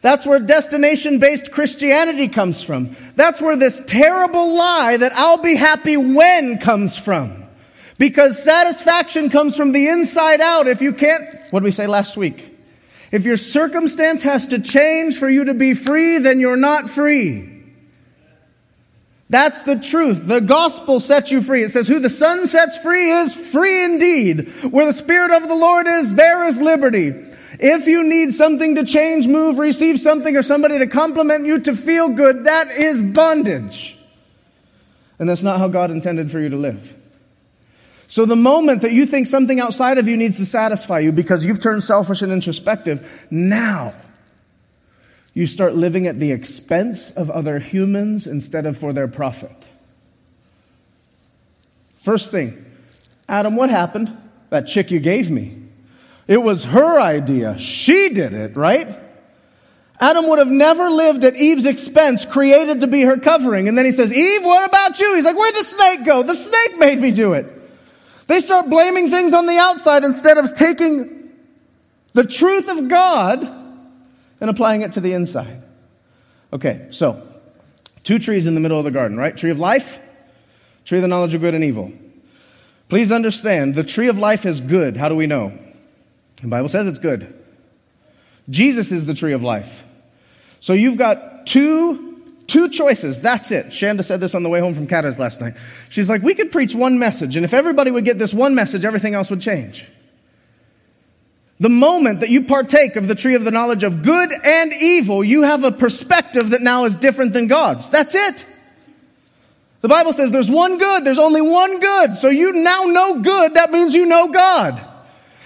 That's 0.00 0.26
where 0.26 0.38
destination 0.38 1.18
based 1.18 1.50
Christianity 1.50 2.28
comes 2.28 2.62
from. 2.62 2.96
That's 3.16 3.40
where 3.40 3.56
this 3.56 3.80
terrible 3.86 4.54
lie 4.54 4.96
that 4.96 5.12
I'll 5.12 5.38
be 5.38 5.56
happy 5.56 5.96
when 5.96 6.58
comes 6.58 6.96
from. 6.96 7.44
Because 7.98 8.42
satisfaction 8.42 9.30
comes 9.30 9.56
from 9.56 9.72
the 9.72 9.88
inside 9.88 10.40
out. 10.40 10.68
If 10.68 10.82
you 10.82 10.92
can't, 10.92 11.24
what 11.50 11.60
did 11.60 11.64
we 11.64 11.70
say 11.70 11.86
last 11.86 12.16
week? 12.16 12.54
If 13.10 13.24
your 13.24 13.36
circumstance 13.36 14.22
has 14.24 14.48
to 14.48 14.58
change 14.58 15.18
for 15.18 15.28
you 15.28 15.44
to 15.44 15.54
be 15.54 15.74
free, 15.74 16.18
then 16.18 16.40
you're 16.40 16.56
not 16.56 16.90
free. 16.90 17.52
That's 19.28 19.62
the 19.62 19.76
truth. 19.76 20.26
The 20.26 20.40
gospel 20.40 21.00
sets 21.00 21.32
you 21.32 21.40
free. 21.42 21.62
It 21.62 21.70
says, 21.70 21.88
who 21.88 21.98
the 21.98 22.10
son 22.10 22.46
sets 22.46 22.78
free 22.78 23.10
is 23.10 23.34
free 23.34 23.82
indeed. 23.82 24.50
Where 24.70 24.86
the 24.86 24.92
spirit 24.92 25.32
of 25.32 25.48
the 25.48 25.54
Lord 25.54 25.88
is, 25.88 26.14
there 26.14 26.44
is 26.44 26.60
liberty. 26.60 27.12
If 27.58 27.86
you 27.86 28.02
need 28.02 28.34
something 28.34 28.74
to 28.74 28.84
change, 28.84 29.26
move, 29.26 29.58
receive 29.58 30.00
something, 30.00 30.36
or 30.36 30.42
somebody 30.42 30.78
to 30.78 30.86
compliment 30.86 31.46
you 31.46 31.60
to 31.60 31.76
feel 31.76 32.08
good, 32.08 32.44
that 32.44 32.70
is 32.70 33.00
bondage. 33.00 33.96
And 35.18 35.28
that's 35.28 35.42
not 35.42 35.58
how 35.58 35.68
God 35.68 35.90
intended 35.90 36.30
for 36.30 36.38
you 36.38 36.50
to 36.50 36.56
live. 36.56 36.94
So 38.08 38.24
the 38.24 38.36
moment 38.36 38.82
that 38.82 38.92
you 38.92 39.06
think 39.06 39.26
something 39.26 39.58
outside 39.58 39.98
of 39.98 40.06
you 40.06 40.16
needs 40.16 40.36
to 40.36 40.46
satisfy 40.46 41.00
you 41.00 41.12
because 41.12 41.44
you've 41.44 41.60
turned 41.60 41.82
selfish 41.82 42.22
and 42.22 42.32
introspective, 42.32 43.26
now 43.30 43.94
you 45.34 45.46
start 45.46 45.74
living 45.74 46.06
at 46.06 46.20
the 46.20 46.32
expense 46.32 47.10
of 47.10 47.30
other 47.30 47.58
humans 47.58 48.26
instead 48.26 48.64
of 48.64 48.78
for 48.78 48.92
their 48.92 49.08
profit. 49.08 49.56
First 51.98 52.30
thing, 52.30 52.64
Adam, 53.28 53.56
what 53.56 53.68
happened? 53.68 54.16
That 54.50 54.68
chick 54.68 54.90
you 54.90 55.00
gave 55.00 55.30
me. 55.30 55.65
It 56.26 56.42
was 56.42 56.64
her 56.64 57.00
idea. 57.00 57.58
She 57.58 58.08
did 58.10 58.32
it, 58.32 58.56
right? 58.56 58.98
Adam 60.00 60.28
would 60.28 60.38
have 60.38 60.48
never 60.48 60.90
lived 60.90 61.24
at 61.24 61.36
Eve's 61.36 61.66
expense, 61.66 62.24
created 62.24 62.80
to 62.80 62.86
be 62.86 63.02
her 63.02 63.18
covering. 63.18 63.68
And 63.68 63.78
then 63.78 63.84
he 63.84 63.92
says, 63.92 64.12
Eve, 64.12 64.44
what 64.44 64.68
about 64.68 64.98
you? 64.98 65.14
He's 65.14 65.24
like, 65.24 65.36
where'd 65.36 65.54
the 65.54 65.64
snake 65.64 66.04
go? 66.04 66.22
The 66.22 66.34
snake 66.34 66.78
made 66.78 67.00
me 67.00 67.12
do 67.12 67.32
it. 67.32 67.52
They 68.26 68.40
start 68.40 68.68
blaming 68.68 69.10
things 69.10 69.32
on 69.32 69.46
the 69.46 69.56
outside 69.56 70.04
instead 70.04 70.36
of 70.36 70.54
taking 70.56 71.30
the 72.12 72.24
truth 72.24 72.68
of 72.68 72.88
God 72.88 73.42
and 74.40 74.50
applying 74.50 74.82
it 74.82 74.92
to 74.92 75.00
the 75.00 75.12
inside. 75.12 75.62
Okay, 76.52 76.88
so 76.90 77.22
two 78.02 78.18
trees 78.18 78.46
in 78.46 78.54
the 78.54 78.60
middle 78.60 78.78
of 78.78 78.84
the 78.84 78.90
garden, 78.90 79.16
right? 79.16 79.36
Tree 79.36 79.50
of 79.50 79.58
life, 79.58 80.00
tree 80.84 80.98
of 80.98 81.02
the 81.02 81.08
knowledge 81.08 81.34
of 81.34 81.40
good 81.40 81.54
and 81.54 81.62
evil. 81.64 81.92
Please 82.88 83.12
understand, 83.12 83.74
the 83.74 83.84
tree 83.84 84.08
of 84.08 84.18
life 84.18 84.44
is 84.44 84.60
good. 84.60 84.96
How 84.96 85.08
do 85.08 85.14
we 85.14 85.26
know? 85.26 85.58
The 86.46 86.50
Bible 86.50 86.68
says 86.68 86.86
it's 86.86 87.00
good. 87.00 87.34
Jesus 88.48 88.92
is 88.92 89.04
the 89.04 89.14
tree 89.14 89.32
of 89.32 89.42
life. 89.42 89.84
So 90.60 90.74
you've 90.74 90.96
got 90.96 91.48
two, 91.48 92.22
two 92.46 92.68
choices. 92.68 93.20
That's 93.20 93.50
it. 93.50 93.66
Shanda 93.70 94.04
said 94.04 94.20
this 94.20 94.32
on 94.32 94.44
the 94.44 94.48
way 94.48 94.60
home 94.60 94.72
from 94.72 94.86
Catas 94.86 95.18
last 95.18 95.40
night. 95.40 95.54
She's 95.88 96.08
like, 96.08 96.22
we 96.22 96.36
could 96.36 96.52
preach 96.52 96.72
one 96.72 97.00
message, 97.00 97.34
and 97.34 97.44
if 97.44 97.52
everybody 97.52 97.90
would 97.90 98.04
get 98.04 98.16
this 98.20 98.32
one 98.32 98.54
message, 98.54 98.84
everything 98.84 99.12
else 99.12 99.28
would 99.28 99.40
change. 99.40 99.88
The 101.58 101.68
moment 101.68 102.20
that 102.20 102.30
you 102.30 102.44
partake 102.44 102.94
of 102.94 103.08
the 103.08 103.16
tree 103.16 103.34
of 103.34 103.42
the 103.42 103.50
knowledge 103.50 103.82
of 103.82 104.04
good 104.04 104.30
and 104.44 104.72
evil, 104.72 105.24
you 105.24 105.42
have 105.42 105.64
a 105.64 105.72
perspective 105.72 106.50
that 106.50 106.62
now 106.62 106.84
is 106.84 106.96
different 106.96 107.32
than 107.32 107.48
God's. 107.48 107.90
That's 107.90 108.14
it. 108.14 108.46
The 109.80 109.88
Bible 109.88 110.12
says 110.12 110.30
there's 110.30 110.48
one 110.48 110.78
good, 110.78 111.04
there's 111.04 111.18
only 111.18 111.42
one 111.42 111.80
good. 111.80 112.14
So 112.18 112.28
you 112.28 112.52
now 112.52 112.84
know 112.84 113.20
good, 113.20 113.54
that 113.54 113.72
means 113.72 113.94
you 113.94 114.06
know 114.06 114.28
God. 114.28 114.92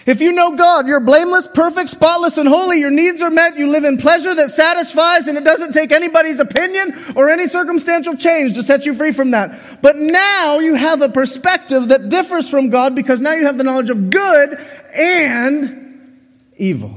If 0.07 0.21
you 0.21 0.33
know 0.33 0.57
God, 0.57 0.89
you're 0.89 1.01
blameless, 1.01 1.47
perfect, 1.47 1.91
spotless, 1.91 2.39
and 2.39 2.49
holy. 2.49 2.81
Your 2.81 2.91
needs 2.91 3.21
are 3.21 3.31
met. 3.31 3.59
You 3.59 3.69
live 3.69 3.85
in 3.85 3.99
pleasure 3.99 4.35
that 4.35 4.51
satisfies, 4.51 5.27
and 5.27 5.37
it 5.37 5.45
doesn't 5.45 5.73
take 5.73 5.93
anybody's 5.93 6.41
opinion 6.41 7.15
or 7.17 7.29
any 7.29 7.47
circumstantial 7.47 8.17
change 8.17 8.55
to 8.55 8.63
set 8.63 8.87
you 8.87 8.95
free 8.95 9.13
from 9.13 9.33
that. 9.33 9.83
But 9.83 9.97
now 9.97 10.59
you 10.59 10.75
have 10.75 11.03
a 11.03 11.11
perspective 11.11 11.89
that 11.89 12.09
differs 12.09 12.49
from 12.49 12.71
God 12.71 12.95
because 12.95 13.21
now 13.21 13.33
you 13.35 13.47
have 13.47 13.59
the 13.59 13.65
knowledge 13.65 13.91
of 13.91 14.09
good 14.11 14.59
and 14.95 16.19
evil. 16.57 16.95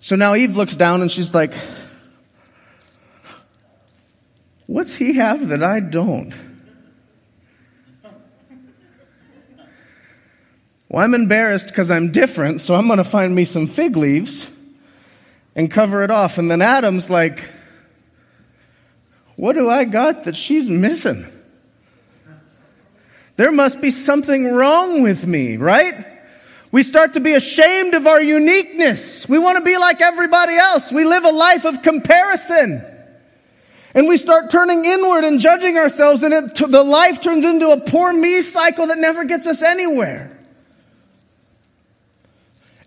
So 0.00 0.16
now 0.16 0.34
Eve 0.34 0.56
looks 0.56 0.76
down 0.76 1.02
and 1.02 1.10
she's 1.10 1.34
like, 1.34 1.54
What's 4.66 4.94
he 4.94 5.14
have 5.14 5.48
that 5.48 5.62
I 5.62 5.80
don't? 5.80 6.32
Well, 10.92 11.02
I'm 11.02 11.14
embarrassed 11.14 11.68
because 11.68 11.90
I'm 11.90 12.12
different, 12.12 12.60
so 12.60 12.74
I'm 12.74 12.86
going 12.86 12.98
to 12.98 13.04
find 13.04 13.34
me 13.34 13.46
some 13.46 13.66
fig 13.66 13.96
leaves 13.96 14.46
and 15.56 15.70
cover 15.70 16.04
it 16.04 16.10
off. 16.10 16.36
And 16.36 16.50
then 16.50 16.60
Adam's 16.60 17.08
like, 17.08 17.42
What 19.36 19.54
do 19.54 19.70
I 19.70 19.84
got 19.84 20.24
that 20.24 20.36
she's 20.36 20.68
missing? 20.68 21.26
There 23.36 23.50
must 23.50 23.80
be 23.80 23.90
something 23.90 24.52
wrong 24.52 25.02
with 25.02 25.26
me, 25.26 25.56
right? 25.56 26.06
We 26.70 26.82
start 26.82 27.14
to 27.14 27.20
be 27.20 27.32
ashamed 27.32 27.94
of 27.94 28.06
our 28.06 28.22
uniqueness. 28.22 29.26
We 29.26 29.38
want 29.38 29.56
to 29.56 29.64
be 29.64 29.78
like 29.78 30.02
everybody 30.02 30.56
else. 30.56 30.92
We 30.92 31.04
live 31.04 31.24
a 31.24 31.30
life 31.30 31.64
of 31.64 31.80
comparison. 31.80 32.84
And 33.94 34.08
we 34.08 34.18
start 34.18 34.50
turning 34.50 34.84
inward 34.84 35.24
and 35.24 35.40
judging 35.40 35.78
ourselves, 35.78 36.22
and 36.22 36.34
it, 36.34 36.54
the 36.54 36.82
life 36.82 37.22
turns 37.22 37.46
into 37.46 37.70
a 37.70 37.80
poor 37.80 38.12
me 38.12 38.42
cycle 38.42 38.88
that 38.88 38.98
never 38.98 39.24
gets 39.24 39.46
us 39.46 39.62
anywhere. 39.62 40.38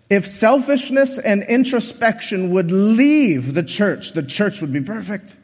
If 0.08 0.26
selfishness 0.26 1.18
and 1.18 1.42
introspection 1.42 2.50
would 2.50 2.70
leave 2.70 3.54
the 3.54 3.62
church, 3.62 4.12
the 4.12 4.22
church 4.22 4.60
would 4.60 4.72
be 4.72 4.80
perfect. 4.80 5.36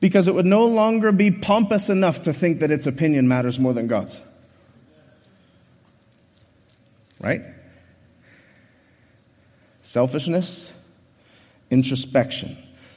Because 0.00 0.26
it 0.26 0.34
would 0.34 0.46
no 0.46 0.64
longer 0.64 1.12
be 1.12 1.30
pompous 1.30 1.90
enough 1.90 2.22
to 2.22 2.32
think 2.32 2.60
that 2.60 2.70
its 2.70 2.86
opinion 2.86 3.28
matters 3.28 3.58
more 3.58 3.74
than 3.74 3.88
God's. 3.88 4.18
Right? 7.20 7.42
Selfishness, 9.82 10.70
introspection. 11.70 12.56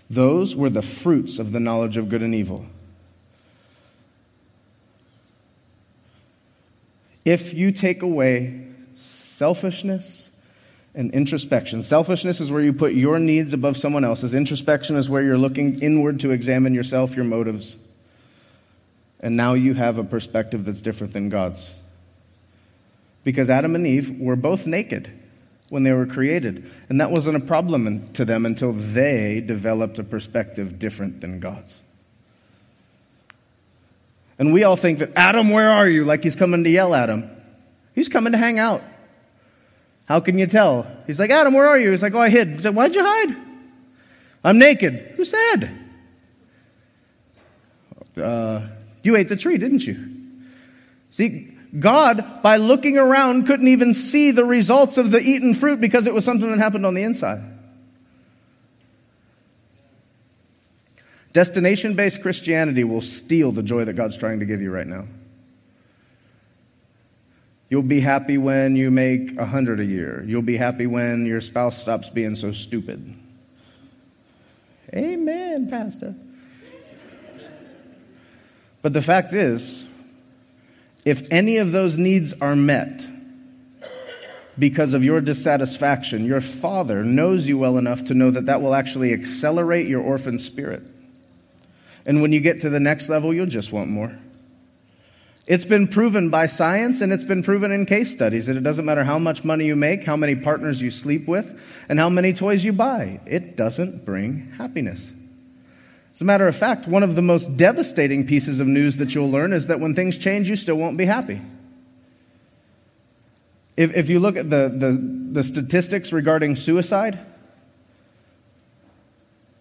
Those 0.09 0.55
were 0.55 0.69
the 0.69 0.81
fruits 0.81 1.39
of 1.39 1.51
the 1.51 1.59
knowledge 1.59 1.97
of 1.97 2.07
good 2.07 2.21
and 2.21 2.35
evil. 2.35 2.65
If 7.25 7.53
you 7.53 7.71
take 7.71 8.01
away 8.01 8.70
selfishness 9.41 10.29
and 10.93 11.11
introspection. 11.15 11.81
Selfishness 11.81 12.39
is 12.39 12.51
where 12.51 12.61
you 12.61 12.71
put 12.71 12.93
your 12.93 13.17
needs 13.17 13.53
above 13.53 13.75
someone 13.75 14.05
else's. 14.05 14.35
Introspection 14.35 14.97
is 14.97 15.09
where 15.09 15.23
you're 15.23 15.35
looking 15.35 15.81
inward 15.81 16.19
to 16.19 16.29
examine 16.29 16.75
yourself, 16.75 17.15
your 17.15 17.25
motives. 17.25 17.75
And 19.19 19.35
now 19.35 19.55
you 19.55 19.73
have 19.73 19.97
a 19.97 20.03
perspective 20.03 20.63
that's 20.63 20.83
different 20.83 21.13
than 21.13 21.29
God's. 21.29 21.73
Because 23.23 23.49
Adam 23.49 23.73
and 23.73 23.87
Eve 23.87 24.19
were 24.19 24.35
both 24.35 24.67
naked 24.67 25.09
when 25.69 25.81
they 25.81 25.91
were 25.91 26.05
created. 26.05 26.69
And 26.87 27.01
that 27.01 27.09
wasn't 27.09 27.37
a 27.37 27.39
problem 27.39 28.13
to 28.13 28.23
them 28.23 28.45
until 28.45 28.73
they 28.73 29.41
developed 29.41 29.97
a 29.97 30.03
perspective 30.03 30.77
different 30.77 31.19
than 31.19 31.39
God's. 31.39 31.79
And 34.37 34.53
we 34.53 34.63
all 34.63 34.75
think 34.75 34.99
that, 34.99 35.13
Adam, 35.15 35.49
where 35.49 35.71
are 35.71 35.89
you? 35.89 36.05
Like 36.05 36.23
he's 36.23 36.35
coming 36.35 36.63
to 36.63 36.69
yell 36.69 36.93
at 36.93 37.09
him. 37.09 37.27
He's 37.95 38.07
coming 38.07 38.33
to 38.33 38.37
hang 38.37 38.59
out. 38.59 38.83
How 40.11 40.19
can 40.19 40.37
you 40.37 40.45
tell? 40.45 40.91
He's 41.07 41.21
like, 41.21 41.29
Adam, 41.29 41.53
where 41.53 41.65
are 41.65 41.79
you? 41.79 41.91
He's 41.91 42.03
like, 42.03 42.13
Oh, 42.13 42.19
I 42.19 42.29
hid. 42.29 42.49
He's 42.49 42.65
like, 42.65 42.75
Why'd 42.75 42.93
you 42.93 43.01
hide? 43.01 43.33
I'm 44.43 44.59
naked. 44.59 45.13
Who 45.15 45.23
said? 45.23 45.71
Uh, 48.17 48.67
you 49.03 49.15
ate 49.15 49.29
the 49.29 49.37
tree, 49.37 49.57
didn't 49.57 49.87
you? 49.87 50.17
See, 51.11 51.57
God, 51.79 52.41
by 52.43 52.57
looking 52.57 52.97
around, 52.97 53.47
couldn't 53.47 53.69
even 53.69 53.93
see 53.93 54.31
the 54.31 54.43
results 54.43 54.97
of 54.97 55.11
the 55.11 55.21
eaten 55.21 55.53
fruit 55.53 55.79
because 55.79 56.07
it 56.07 56.13
was 56.13 56.25
something 56.25 56.51
that 56.51 56.59
happened 56.59 56.85
on 56.85 56.93
the 56.93 57.03
inside. 57.03 57.41
Destination 61.31 61.93
based 61.93 62.21
Christianity 62.21 62.83
will 62.83 63.01
steal 63.01 63.53
the 63.53 63.63
joy 63.63 63.85
that 63.85 63.93
God's 63.93 64.17
trying 64.17 64.41
to 64.41 64.45
give 64.45 64.61
you 64.61 64.71
right 64.71 64.87
now. 64.87 65.05
You'll 67.71 67.83
be 67.83 68.01
happy 68.01 68.37
when 68.37 68.75
you 68.75 68.91
make 68.91 69.37
a 69.37 69.45
hundred 69.45 69.79
a 69.79 69.85
year. 69.85 70.25
You'll 70.27 70.41
be 70.41 70.57
happy 70.57 70.87
when 70.87 71.25
your 71.25 71.39
spouse 71.39 71.81
stops 71.81 72.09
being 72.09 72.35
so 72.35 72.51
stupid. 72.51 73.15
Amen, 74.93 75.69
Pastor. 75.69 76.13
But 78.81 78.91
the 78.91 79.01
fact 79.01 79.33
is, 79.33 79.85
if 81.05 81.25
any 81.31 81.57
of 81.57 81.71
those 81.71 81.97
needs 81.97 82.33
are 82.41 82.57
met 82.57 83.07
because 84.59 84.93
of 84.93 85.05
your 85.05 85.21
dissatisfaction, 85.21 86.25
your 86.25 86.41
father 86.41 87.05
knows 87.05 87.47
you 87.47 87.57
well 87.57 87.77
enough 87.77 88.03
to 88.05 88.13
know 88.13 88.31
that 88.31 88.47
that 88.47 88.61
will 88.61 88.75
actually 88.75 89.13
accelerate 89.13 89.87
your 89.87 90.01
orphan 90.01 90.39
spirit. 90.39 90.83
And 92.05 92.21
when 92.21 92.33
you 92.33 92.41
get 92.41 92.61
to 92.61 92.69
the 92.69 92.81
next 92.81 93.07
level, 93.07 93.33
you'll 93.33 93.45
just 93.45 93.71
want 93.71 93.89
more. 93.89 94.13
It's 95.51 95.65
been 95.65 95.89
proven 95.89 96.29
by 96.29 96.45
science 96.45 97.01
and 97.01 97.11
it's 97.11 97.25
been 97.25 97.43
proven 97.43 97.73
in 97.73 97.85
case 97.85 98.09
studies 98.09 98.45
that 98.45 98.55
it 98.55 98.63
doesn't 98.63 98.85
matter 98.85 99.03
how 99.03 99.19
much 99.19 99.43
money 99.43 99.65
you 99.65 99.75
make, 99.75 100.05
how 100.05 100.15
many 100.15 100.33
partners 100.33 100.81
you 100.81 100.89
sleep 100.89 101.27
with, 101.27 101.59
and 101.89 101.99
how 101.99 102.09
many 102.09 102.31
toys 102.31 102.63
you 102.63 102.71
buy. 102.71 103.19
It 103.25 103.57
doesn't 103.57 104.05
bring 104.05 104.53
happiness. 104.53 105.11
As 106.15 106.21
a 106.21 106.23
matter 106.23 106.47
of 106.47 106.55
fact, 106.55 106.87
one 106.87 107.03
of 107.03 107.15
the 107.15 107.21
most 107.21 107.57
devastating 107.57 108.25
pieces 108.25 108.61
of 108.61 108.67
news 108.67 108.95
that 108.95 109.13
you'll 109.13 109.29
learn 109.29 109.51
is 109.51 109.67
that 109.67 109.81
when 109.81 109.93
things 109.93 110.17
change, 110.17 110.47
you 110.47 110.55
still 110.55 110.77
won't 110.77 110.95
be 110.95 111.03
happy. 111.03 111.41
If, 113.75 113.93
if 113.93 114.07
you 114.07 114.21
look 114.21 114.37
at 114.37 114.49
the, 114.49 114.73
the, 114.73 114.91
the 115.33 115.43
statistics 115.43 116.13
regarding 116.13 116.55
suicide, 116.55 117.19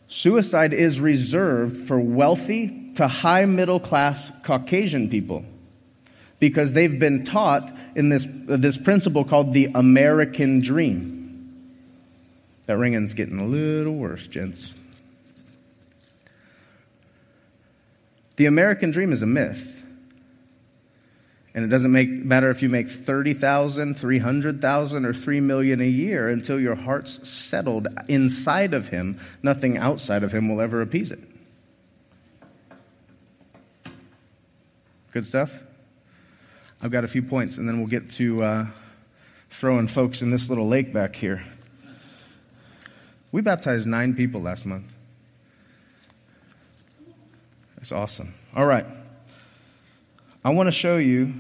suicide 0.07 0.73
is 0.73 1.01
reserved 1.01 1.77
for 1.89 1.99
wealthy 1.99 2.93
to 2.95 3.09
high 3.09 3.45
middle 3.45 3.81
class 3.81 4.31
Caucasian 4.45 5.11
people 5.11 5.45
because 6.41 6.73
they've 6.73 6.99
been 6.99 7.25
taught 7.25 7.73
in 7.95 8.09
this, 8.09 8.27
this 8.29 8.77
principle 8.77 9.25
called 9.25 9.53
the 9.53 9.71
American 9.75 10.61
dream. 10.61 11.21
That 12.67 12.79
ringing's 12.79 13.15
getting 13.15 13.39
a 13.39 13.45
little 13.45 13.95
worse, 13.95 14.27
gents. 14.27 14.75
The 18.37 18.47
American 18.47 18.91
dream 18.91 19.13
is 19.13 19.23
a 19.23 19.27
myth. 19.27 19.77
And 21.53 21.65
it 21.65 21.69
doesn't 21.69 21.91
make, 21.91 22.09
matter 22.09 22.49
if 22.49 22.63
you 22.63 22.69
make 22.69 22.89
30,000, 22.89 23.95
300,000, 23.99 25.05
or 25.05 25.13
3 25.13 25.41
million 25.41 25.81
a 25.81 25.89
year 25.89 26.29
until 26.29 26.61
your 26.61 26.77
heart's 26.77 27.29
settled 27.29 27.89
inside 28.09 28.73
of 28.73 28.89
Him. 28.89 29.19
Nothing 29.43 29.77
outside 29.77 30.23
of 30.23 30.33
Him 30.33 30.49
will 30.49 30.61
ever 30.61 30.81
appease 30.81 31.11
it. 31.11 31.21
Good 35.13 35.27
stuff? 35.27 35.59
I've 36.83 36.91
got 36.91 37.05
a 37.05 37.09
few 37.09 37.23
points, 37.23 37.59
and 37.59 37.69
then 37.69 37.79
we'll 37.79 37.89
get 37.89 38.11
to 38.13 38.43
uh, 38.43 38.67
throwing 39.51 39.87
folks 39.87 40.23
in 40.23 40.31
this 40.31 40.49
little 40.49 40.67
lake 40.67 40.95
back 40.95 41.15
here. 41.15 41.43
We 43.33 43.43
baptized 43.43 43.87
nine 43.87 44.15
people 44.15 44.41
last 44.41 44.65
month. 44.65 44.91
That's 47.77 47.93
awesome. 47.93 48.35
All 48.57 48.67
right. 48.67 48.87
I 50.43 50.51
want 50.51 50.69
to 50.69 50.73
show 50.73 50.97
you 50.97 51.35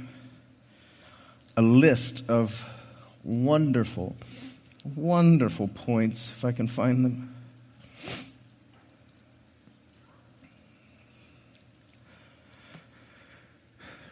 a 1.56 1.62
list 1.62 2.28
of 2.28 2.62
wonderful, 3.24 4.16
wonderful 4.94 5.68
points, 5.68 6.30
if 6.30 6.44
I 6.44 6.52
can 6.52 6.66
find 6.66 7.04
them. 7.04 7.34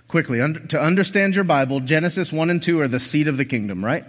Quickly, 0.08 0.38
to 0.38 0.80
understand 0.80 1.34
your 1.34 1.44
Bible, 1.44 1.80
Genesis 1.80 2.32
1 2.32 2.48
and 2.48 2.62
2 2.62 2.80
are 2.80 2.88
the 2.88 2.98
seed 2.98 3.28
of 3.28 3.36
the 3.36 3.44
kingdom, 3.44 3.84
right? 3.84 4.06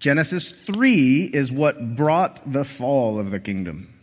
Genesis 0.00 0.50
3 0.50 1.24
is 1.24 1.52
what 1.52 1.96
brought 1.96 2.52
the 2.52 2.64
fall 2.64 3.20
of 3.20 3.30
the 3.30 3.38
kingdom. 3.38 3.94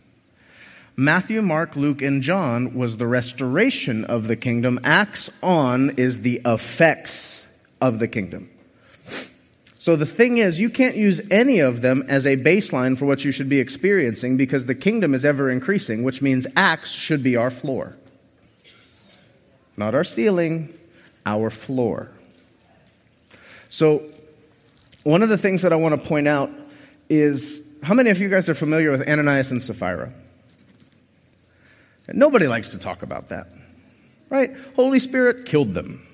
Matthew, 0.96 1.42
Mark, 1.42 1.76
Luke, 1.76 2.00
and 2.00 2.22
John 2.22 2.74
was 2.74 2.96
the 2.96 3.06
restoration 3.06 4.06
of 4.06 4.26
the 4.26 4.36
kingdom. 4.36 4.80
Acts 4.82 5.28
on 5.42 5.90
is 5.98 6.22
the 6.22 6.40
effects 6.46 7.46
of 7.82 7.98
the 7.98 8.08
kingdom. 8.08 8.48
So 9.78 9.96
the 9.96 10.06
thing 10.06 10.38
is, 10.38 10.58
you 10.58 10.70
can't 10.70 10.96
use 10.96 11.20
any 11.30 11.58
of 11.58 11.82
them 11.82 12.04
as 12.08 12.26
a 12.26 12.38
baseline 12.38 12.96
for 12.96 13.04
what 13.04 13.24
you 13.24 13.32
should 13.32 13.50
be 13.50 13.60
experiencing 13.60 14.38
because 14.38 14.64
the 14.64 14.74
kingdom 14.74 15.14
is 15.14 15.26
ever 15.26 15.50
increasing, 15.50 16.02
which 16.02 16.22
means 16.22 16.46
Acts 16.56 16.90
should 16.90 17.22
be 17.22 17.36
our 17.36 17.50
floor. 17.50 17.96
Not 19.76 19.94
our 19.94 20.02
ceiling, 20.02 20.75
our 21.26 21.50
floor. 21.50 22.10
So, 23.68 24.02
one 25.02 25.22
of 25.22 25.28
the 25.28 25.36
things 25.36 25.62
that 25.62 25.72
I 25.72 25.76
want 25.76 26.00
to 26.00 26.08
point 26.08 26.26
out 26.26 26.50
is 27.08 27.60
how 27.82 27.94
many 27.94 28.10
of 28.10 28.18
you 28.18 28.28
guys 28.28 28.48
are 28.48 28.54
familiar 28.54 28.90
with 28.90 29.06
Ananias 29.08 29.50
and 29.50 29.62
Sapphira? 29.62 30.12
Nobody 32.08 32.46
likes 32.46 32.68
to 32.68 32.78
talk 32.78 33.02
about 33.02 33.28
that, 33.28 33.48
right? 34.30 34.56
Holy 34.76 34.98
Spirit 34.98 35.46
killed 35.46 35.74
them. 35.74 36.06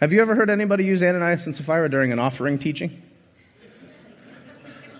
Have 0.00 0.12
you 0.12 0.20
ever 0.20 0.36
heard 0.36 0.48
anybody 0.48 0.84
use 0.84 1.02
Ananias 1.02 1.44
and 1.44 1.54
Sapphira 1.54 1.90
during 1.90 2.12
an 2.12 2.20
offering 2.20 2.58
teaching? 2.58 3.02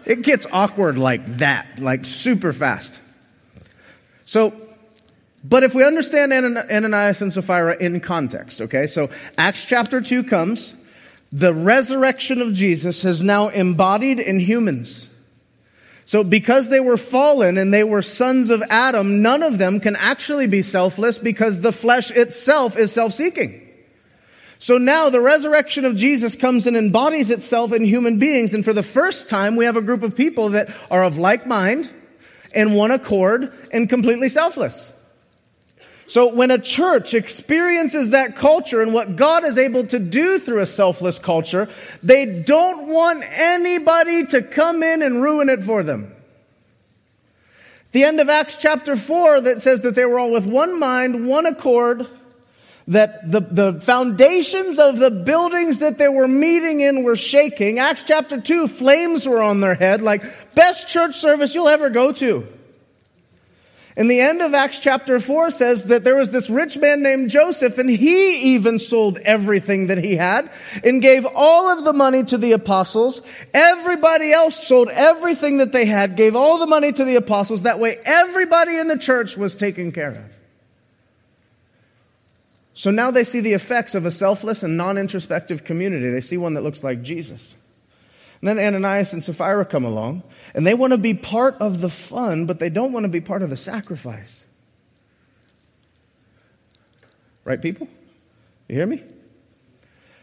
It 0.04 0.22
gets 0.22 0.46
awkward 0.50 0.98
like 0.98 1.24
that, 1.36 1.78
like 1.78 2.04
super 2.06 2.52
fast. 2.52 2.98
So, 4.26 4.67
but 5.44 5.62
if 5.62 5.74
we 5.74 5.84
understand 5.84 6.32
Ananias 6.32 7.22
and 7.22 7.32
Sapphira 7.32 7.76
in 7.78 8.00
context, 8.00 8.60
okay, 8.60 8.86
so 8.86 9.10
Acts 9.36 9.64
chapter 9.64 10.00
2 10.00 10.24
comes, 10.24 10.74
the 11.30 11.54
resurrection 11.54 12.42
of 12.42 12.54
Jesus 12.54 13.04
is 13.04 13.22
now 13.22 13.48
embodied 13.48 14.18
in 14.18 14.40
humans. 14.40 15.08
So 16.06 16.24
because 16.24 16.70
they 16.70 16.80
were 16.80 16.96
fallen 16.96 17.58
and 17.58 17.72
they 17.72 17.84
were 17.84 18.00
sons 18.00 18.48
of 18.48 18.62
Adam, 18.70 19.20
none 19.20 19.42
of 19.42 19.58
them 19.58 19.78
can 19.78 19.94
actually 19.94 20.46
be 20.46 20.62
selfless 20.62 21.18
because 21.18 21.60
the 21.60 21.72
flesh 21.72 22.10
itself 22.10 22.78
is 22.78 22.92
self-seeking. 22.92 23.66
So 24.58 24.78
now 24.78 25.10
the 25.10 25.20
resurrection 25.20 25.84
of 25.84 25.96
Jesus 25.96 26.34
comes 26.34 26.66
and 26.66 26.76
embodies 26.76 27.30
itself 27.30 27.72
in 27.72 27.84
human 27.84 28.18
beings. 28.18 28.54
And 28.54 28.64
for 28.64 28.72
the 28.72 28.82
first 28.82 29.28
time, 29.28 29.54
we 29.54 29.66
have 29.66 29.76
a 29.76 29.82
group 29.82 30.02
of 30.02 30.16
people 30.16 30.48
that 30.50 30.74
are 30.90 31.04
of 31.04 31.18
like 31.18 31.46
mind 31.46 31.94
and 32.54 32.74
one 32.74 32.90
accord 32.90 33.52
and 33.70 33.88
completely 33.88 34.30
selfless. 34.30 34.92
So 36.08 36.34
when 36.34 36.50
a 36.50 36.58
church 36.58 37.12
experiences 37.12 38.10
that 38.10 38.34
culture 38.34 38.80
and 38.80 38.94
what 38.94 39.14
God 39.14 39.44
is 39.44 39.58
able 39.58 39.86
to 39.88 39.98
do 39.98 40.38
through 40.38 40.62
a 40.62 40.66
selfless 40.66 41.18
culture, 41.18 41.68
they 42.02 42.24
don't 42.24 42.88
want 42.88 43.22
anybody 43.30 44.24
to 44.28 44.40
come 44.40 44.82
in 44.82 45.02
and 45.02 45.22
ruin 45.22 45.50
it 45.50 45.62
for 45.62 45.82
them. 45.82 46.14
The 47.92 48.04
end 48.04 48.20
of 48.20 48.30
Acts 48.30 48.56
chapter 48.56 48.96
4 48.96 49.42
that 49.42 49.60
says 49.60 49.82
that 49.82 49.94
they 49.94 50.06
were 50.06 50.18
all 50.18 50.30
with 50.30 50.46
one 50.46 50.80
mind, 50.80 51.28
one 51.28 51.44
accord, 51.44 52.06
that 52.86 53.30
the, 53.30 53.40
the 53.40 53.80
foundations 53.82 54.78
of 54.78 54.96
the 54.96 55.10
buildings 55.10 55.80
that 55.80 55.98
they 55.98 56.08
were 56.08 56.26
meeting 56.26 56.80
in 56.80 57.02
were 57.02 57.16
shaking. 57.16 57.78
Acts 57.78 58.04
chapter 58.06 58.40
2, 58.40 58.66
flames 58.66 59.28
were 59.28 59.42
on 59.42 59.60
their 59.60 59.74
head, 59.74 60.00
like 60.00 60.54
best 60.54 60.88
church 60.88 61.16
service 61.16 61.54
you'll 61.54 61.68
ever 61.68 61.90
go 61.90 62.12
to. 62.12 62.48
And 63.98 64.08
the 64.08 64.20
end 64.20 64.42
of 64.42 64.54
Acts 64.54 64.78
chapter 64.78 65.18
4 65.18 65.50
says 65.50 65.86
that 65.86 66.04
there 66.04 66.14
was 66.14 66.30
this 66.30 66.48
rich 66.48 66.78
man 66.78 67.02
named 67.02 67.30
Joseph, 67.30 67.78
and 67.78 67.90
he 67.90 68.54
even 68.54 68.78
sold 68.78 69.18
everything 69.18 69.88
that 69.88 69.98
he 69.98 70.14
had 70.14 70.52
and 70.84 71.02
gave 71.02 71.26
all 71.26 71.68
of 71.68 71.82
the 71.82 71.92
money 71.92 72.22
to 72.22 72.38
the 72.38 72.52
apostles. 72.52 73.20
Everybody 73.52 74.30
else 74.30 74.68
sold 74.68 74.88
everything 74.92 75.56
that 75.56 75.72
they 75.72 75.84
had, 75.84 76.14
gave 76.14 76.36
all 76.36 76.58
the 76.58 76.66
money 76.66 76.92
to 76.92 77.04
the 77.04 77.16
apostles. 77.16 77.62
That 77.62 77.80
way, 77.80 77.98
everybody 78.04 78.76
in 78.76 78.86
the 78.86 78.96
church 78.96 79.36
was 79.36 79.56
taken 79.56 79.90
care 79.90 80.12
of. 80.12 80.36
So 82.74 82.92
now 82.92 83.10
they 83.10 83.24
see 83.24 83.40
the 83.40 83.54
effects 83.54 83.96
of 83.96 84.06
a 84.06 84.12
selfless 84.12 84.62
and 84.62 84.76
non 84.76 84.96
introspective 84.96 85.64
community. 85.64 86.08
They 86.08 86.20
see 86.20 86.36
one 86.36 86.54
that 86.54 86.62
looks 86.62 86.84
like 86.84 87.02
Jesus. 87.02 87.56
And 88.40 88.48
then 88.48 88.58
Ananias 88.58 89.12
and 89.12 89.22
Sapphira 89.22 89.64
come 89.64 89.84
along, 89.84 90.22
and 90.54 90.66
they 90.66 90.74
want 90.74 90.92
to 90.92 90.98
be 90.98 91.14
part 91.14 91.56
of 91.60 91.80
the 91.80 91.90
fun, 91.90 92.46
but 92.46 92.60
they 92.60 92.70
don't 92.70 92.92
want 92.92 93.04
to 93.04 93.08
be 93.08 93.20
part 93.20 93.42
of 93.42 93.50
the 93.50 93.56
sacrifice. 93.56 94.44
Right, 97.44 97.60
people? 97.60 97.88
You 98.68 98.76
hear 98.76 98.86
me? 98.86 99.02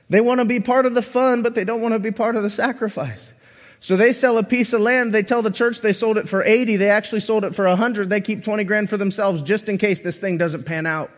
They 0.10 0.21
want 0.21 0.39
to 0.39 0.45
be 0.45 0.60
part 0.60 0.86
of 0.86 0.93
the 0.93 1.01
fun, 1.01 1.41
but 1.41 1.56
they 1.56 1.63
don't 1.63 1.82
want 1.82 1.93
to 1.93 1.99
be 1.99 2.12
part 2.12 2.36
of 2.36 2.43
the 2.43 2.49
sacrifice. 2.49 3.34
So 3.80 3.97
they 3.97 4.13
sell 4.13 4.38
a 4.38 4.43
piece 4.43 4.73
of 4.73 4.82
land. 4.82 5.13
They 5.13 5.23
tell 5.23 5.41
the 5.41 5.51
church 5.51 5.82
they 5.82 5.93
sold 5.93 6.17
it 6.17 6.30
for 6.30 6.43
80. 6.43 6.78
They 6.78 6.89
actually 6.89 7.19
sold 7.19 7.43
it 7.43 7.54
for 7.54 7.67
100. 7.67 8.10
They 8.10 8.21
keep 8.21 8.43
20 8.43 8.63
grand 8.63 8.89
for 8.89 8.97
themselves 8.97 9.41
just 9.41 9.67
in 9.67 9.78
case 9.78 10.01
this 10.01 10.17
thing 10.17 10.38
doesn't 10.38 10.63
pan 10.63 10.86
out. 10.86 11.12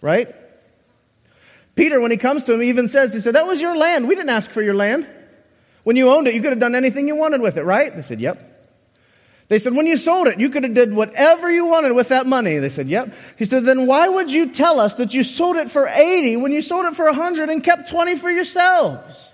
Right? 0.00 0.34
Peter, 1.74 2.00
when 2.00 2.10
he 2.10 2.16
comes 2.16 2.44
to 2.44 2.52
him, 2.52 2.60
he 2.60 2.68
even 2.68 2.88
says, 2.88 3.14
he 3.14 3.20
said, 3.20 3.34
that 3.34 3.46
was 3.46 3.60
your 3.60 3.76
land. 3.76 4.06
We 4.06 4.14
didn't 4.14 4.30
ask 4.30 4.50
for 4.50 4.62
your 4.62 4.74
land. 4.74 5.06
When 5.84 5.96
you 5.96 6.10
owned 6.10 6.26
it, 6.26 6.34
you 6.34 6.40
could 6.40 6.50
have 6.50 6.60
done 6.60 6.74
anything 6.74 7.08
you 7.08 7.16
wanted 7.16 7.40
with 7.40 7.56
it, 7.56 7.64
right? 7.64 7.94
They 7.94 8.02
said, 8.02 8.20
yep. 8.20 8.48
They 9.48 9.58
said, 9.58 9.74
when 9.74 9.86
you 9.86 9.96
sold 9.96 10.28
it, 10.28 10.38
you 10.38 10.48
could 10.48 10.64
have 10.64 10.74
did 10.74 10.94
whatever 10.94 11.50
you 11.50 11.66
wanted 11.66 11.92
with 11.92 12.08
that 12.08 12.26
money. 12.26 12.58
They 12.58 12.68
said, 12.68 12.88
yep. 12.88 13.12
He 13.36 13.44
said, 13.44 13.64
then 13.64 13.86
why 13.86 14.08
would 14.08 14.30
you 14.30 14.50
tell 14.50 14.80
us 14.80 14.94
that 14.96 15.12
you 15.12 15.24
sold 15.24 15.56
it 15.56 15.70
for 15.70 15.86
80 15.86 16.36
when 16.36 16.52
you 16.52 16.62
sold 16.62 16.86
it 16.86 16.94
for 16.94 17.06
100 17.06 17.50
and 17.50 17.62
kept 17.62 17.88
20 17.90 18.16
for 18.16 18.30
yourselves? 18.30 19.31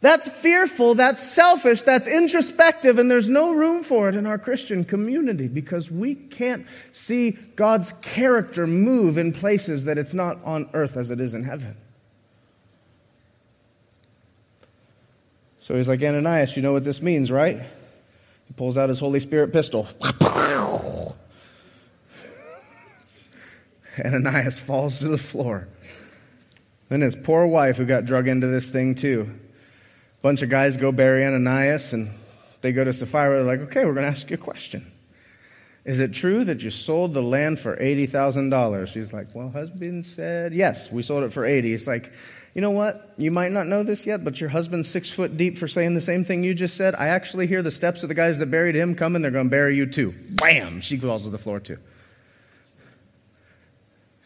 That's 0.00 0.28
fearful, 0.28 0.94
that's 0.94 1.22
selfish, 1.22 1.82
that's 1.82 2.06
introspective, 2.06 2.98
and 2.98 3.10
there's 3.10 3.28
no 3.28 3.52
room 3.52 3.82
for 3.82 4.08
it 4.08 4.14
in 4.14 4.26
our 4.26 4.38
Christian 4.38 4.84
community 4.84 5.48
because 5.48 5.90
we 5.90 6.14
can't 6.14 6.66
see 6.92 7.30
God's 7.56 7.92
character 8.02 8.66
move 8.66 9.16
in 9.16 9.32
places 9.32 9.84
that 9.84 9.96
it's 9.96 10.12
not 10.12 10.44
on 10.44 10.68
earth 10.74 10.96
as 10.96 11.10
it 11.10 11.20
is 11.20 11.32
in 11.32 11.44
heaven. 11.44 11.76
So 15.62 15.74
he's 15.76 15.88
like, 15.88 16.02
Ananias, 16.02 16.56
you 16.56 16.62
know 16.62 16.74
what 16.74 16.84
this 16.84 17.00
means, 17.02 17.30
right? 17.30 17.58
He 18.46 18.54
pulls 18.54 18.78
out 18.78 18.88
his 18.90 19.00
Holy 19.00 19.18
Spirit 19.18 19.52
pistol. 19.52 19.88
Ananias 23.98 24.58
falls 24.58 24.98
to 24.98 25.08
the 25.08 25.18
floor. 25.18 25.66
Then 26.88 27.00
his 27.00 27.16
poor 27.16 27.46
wife, 27.46 27.78
who 27.78 27.86
got 27.86 28.04
drug 28.04 28.28
into 28.28 28.46
this 28.46 28.70
thing 28.70 28.94
too, 28.94 29.36
bunch 30.22 30.42
of 30.42 30.50
guys 30.50 30.76
go 30.76 30.92
bury 30.92 31.24
Ananias 31.24 31.92
and 31.92 32.10
they 32.60 32.72
go 32.72 32.84
to 32.84 32.92
Sapphira. 32.92 33.44
They're 33.44 33.56
like, 33.56 33.68
okay, 33.68 33.84
we're 33.84 33.94
going 33.94 34.04
to 34.04 34.10
ask 34.10 34.30
you 34.30 34.34
a 34.34 34.38
question. 34.38 34.90
Is 35.84 36.00
it 36.00 36.12
true 36.12 36.42
that 36.44 36.62
you 36.62 36.72
sold 36.72 37.14
the 37.14 37.22
land 37.22 37.60
for 37.60 37.76
$80,000? 37.76 38.88
She's 38.88 39.12
like, 39.12 39.28
well, 39.34 39.50
husband 39.50 40.04
said, 40.04 40.52
yes, 40.52 40.90
we 40.90 41.02
sold 41.02 41.22
it 41.22 41.32
for 41.32 41.44
80. 41.44 41.72
It's 41.72 41.86
like, 41.86 42.12
you 42.54 42.60
know 42.60 42.72
what? 42.72 43.12
You 43.18 43.30
might 43.30 43.52
not 43.52 43.68
know 43.68 43.84
this 43.84 44.04
yet, 44.04 44.24
but 44.24 44.40
your 44.40 44.48
husband's 44.48 44.88
six 44.88 45.10
foot 45.10 45.36
deep 45.36 45.58
for 45.58 45.68
saying 45.68 45.94
the 45.94 46.00
same 46.00 46.24
thing 46.24 46.42
you 46.42 46.54
just 46.54 46.76
said. 46.76 46.94
I 46.96 47.08
actually 47.08 47.46
hear 47.46 47.62
the 47.62 47.70
steps 47.70 48.02
of 48.02 48.08
the 48.08 48.14
guys 48.14 48.38
that 48.38 48.50
buried 48.50 48.74
him 48.74 48.94
coming. 48.94 49.22
They're 49.22 49.30
going 49.30 49.46
to 49.46 49.50
bury 49.50 49.76
you 49.76 49.86
too. 49.86 50.12
Bam! 50.30 50.80
She 50.80 50.96
falls 50.96 51.24
to 51.24 51.30
the 51.30 51.38
floor 51.38 51.60
too. 51.60 51.78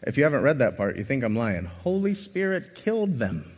If 0.01 0.17
you 0.17 0.23
haven't 0.23 0.41
read 0.41 0.59
that 0.59 0.77
part, 0.77 0.97
you 0.97 1.03
think 1.03 1.23
I'm 1.23 1.35
lying. 1.35 1.65
Holy 1.65 2.15
Spirit 2.15 2.73
killed 2.73 3.19
them. 3.19 3.51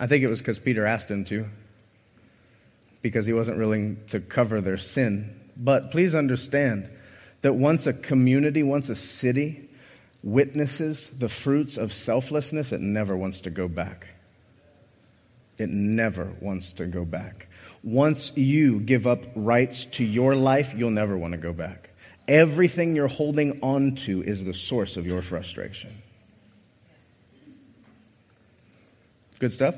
I 0.00 0.06
think 0.06 0.24
it 0.24 0.30
was 0.30 0.40
because 0.40 0.58
Peter 0.58 0.86
asked 0.86 1.10
him 1.10 1.26
to, 1.26 1.46
because 3.02 3.26
he 3.26 3.34
wasn't 3.34 3.58
willing 3.58 4.02
to 4.08 4.18
cover 4.18 4.62
their 4.62 4.78
sin. 4.78 5.38
But 5.58 5.90
please 5.90 6.14
understand 6.14 6.88
that 7.42 7.54
once 7.54 7.86
a 7.86 7.92
community, 7.92 8.62
once 8.62 8.88
a 8.88 8.94
city 8.94 9.68
witnesses 10.22 11.08
the 11.18 11.28
fruits 11.28 11.76
of 11.76 11.92
selflessness, 11.92 12.72
it 12.72 12.80
never 12.80 13.14
wants 13.14 13.42
to 13.42 13.50
go 13.50 13.68
back. 13.68 14.06
It 15.58 15.68
never 15.68 16.32
wants 16.40 16.72
to 16.74 16.86
go 16.86 17.04
back. 17.04 17.48
Once 17.82 18.34
you 18.36 18.80
give 18.80 19.06
up 19.06 19.20
rights 19.34 19.84
to 19.84 20.04
your 20.04 20.34
life, 20.34 20.72
you'll 20.74 20.90
never 20.90 21.18
want 21.18 21.32
to 21.32 21.38
go 21.38 21.52
back. 21.52 21.90
Everything 22.26 22.96
you're 22.96 23.06
holding 23.06 23.60
on 23.62 23.96
to 23.96 24.22
is 24.22 24.44
the 24.44 24.54
source 24.54 24.96
of 24.96 25.06
your 25.06 25.20
frustration. 25.20 26.02
Good 29.38 29.52
stuff? 29.52 29.74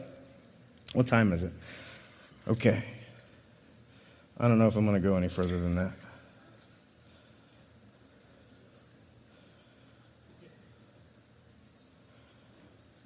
What 0.93 1.07
time 1.07 1.33
is 1.33 1.43
it? 1.43 1.53
Okay. 2.49 2.85
I 4.39 4.49
don't 4.49 4.59
know 4.59 4.67
if 4.67 4.77
I'm 4.77 4.87
going 4.87 5.01
to 5.01 5.09
go 5.09 5.17
any 5.17 5.29
further 5.29 5.61
than 5.61 5.77
that. 5.77 5.93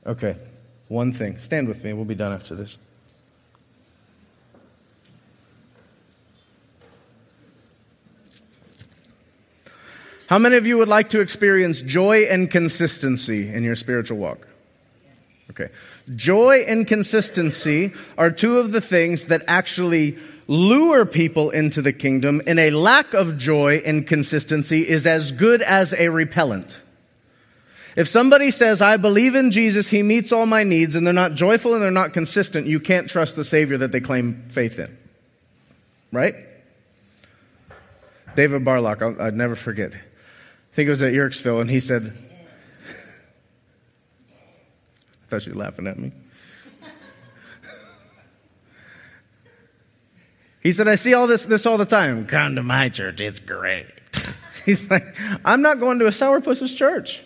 Okay, 0.07 0.37
one 0.87 1.13
thing. 1.13 1.37
Stand 1.39 1.67
with 1.67 1.83
me. 1.83 1.93
We'll 1.93 2.05
be 2.05 2.15
done 2.15 2.33
after 2.33 2.55
this. 2.55 2.79
How 10.29 10.39
many 10.39 10.57
of 10.57 10.67
you 10.67 10.79
would 10.79 10.89
like 10.89 11.09
to 11.11 11.21
experience 11.21 11.83
joy 11.83 12.23
and 12.23 12.51
consistency 12.51 13.53
in 13.53 13.63
your 13.63 13.77
spiritual 13.77 14.19
walk? 14.19 14.47
Okay. 15.51 15.69
Joy 16.15 16.65
and 16.67 16.87
consistency 16.87 17.93
are 18.19 18.31
two 18.31 18.59
of 18.59 18.73
the 18.73 18.81
things 18.81 19.27
that 19.27 19.43
actually 19.47 20.19
lure 20.49 21.05
people 21.05 21.51
into 21.51 21.83
the 21.83 21.93
kingdom, 21.93 22.41
and 22.47 22.59
a 22.59 22.71
lack 22.71 23.15
of 23.15 23.37
joy 23.37 23.83
and 23.85 24.07
consistency 24.07 24.89
is 24.89 25.07
as 25.07 25.33
good 25.33 25.63
as 25.63 25.93
a 25.93 26.09
repellent. 26.09 26.79
If 27.97 28.09
somebody 28.09 28.51
says, 28.51 28.83
I 28.83 28.99
believe 28.99 29.35
in 29.35 29.51
Jesus, 29.51 29.89
he 29.89 30.03
meets 30.03 30.31
all 30.31 30.47
my 30.47 30.63
needs, 30.63 30.95
and 30.95 31.07
they're 31.07 31.15
not 31.15 31.35
joyful 31.35 31.75
and 31.75 31.83
they're 31.83 31.91
not 31.91 32.13
consistent, 32.13 32.67
you 32.67 32.79
can't 32.79 33.09
trust 33.09 33.37
the 33.37 33.45
Savior 33.45 33.79
that 33.79 33.91
they 33.91 34.01
claim 34.01 34.49
faith 34.51 34.79
in. 34.79 34.97
Right? 36.13 36.37
David 38.37 38.65
Barlock, 38.65 39.19
I'd 39.19 39.35
never 39.35 39.57
forget. 39.57 39.93
I 39.95 40.75
think 40.75 40.89
it 40.89 40.91
was 40.91 41.03
at 41.03 41.15
Yerkesville, 41.15 41.61
and 41.61 41.71
he 41.71 41.81
said, 41.81 42.13
I 45.27 45.31
thought 45.31 45.47
you 45.47 45.55
were 45.55 45.59
laughing 45.59 45.89
at 45.89 45.99
me. 45.99 46.13
he 50.61 50.73
said, 50.73 50.87
I 50.87 50.95
see 50.95 51.15
all 51.15 51.27
this, 51.27 51.45
this 51.45 51.67
all 51.67 51.79
the 51.79 51.85
time. 51.85 52.27
Come 52.27 52.55
to 52.55 52.63
my 52.63 52.89
church, 52.89 53.21
it's 53.21 53.41
great. 53.41 53.87
He's 54.65 54.89
like, 54.89 55.05
I'm 55.45 55.63
not 55.63 55.81
going 55.81 55.99
to 55.99 56.07
a 56.07 56.11
sourpuss's 56.11 56.73
church. 56.73 57.23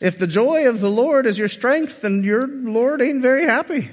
If 0.00 0.18
the 0.18 0.26
joy 0.26 0.66
of 0.66 0.80
the 0.80 0.90
Lord 0.90 1.26
is 1.26 1.38
your 1.38 1.48
strength, 1.48 2.00
then 2.00 2.24
your 2.24 2.46
Lord 2.46 3.02
ain't 3.02 3.20
very 3.20 3.44
happy. 3.44 3.90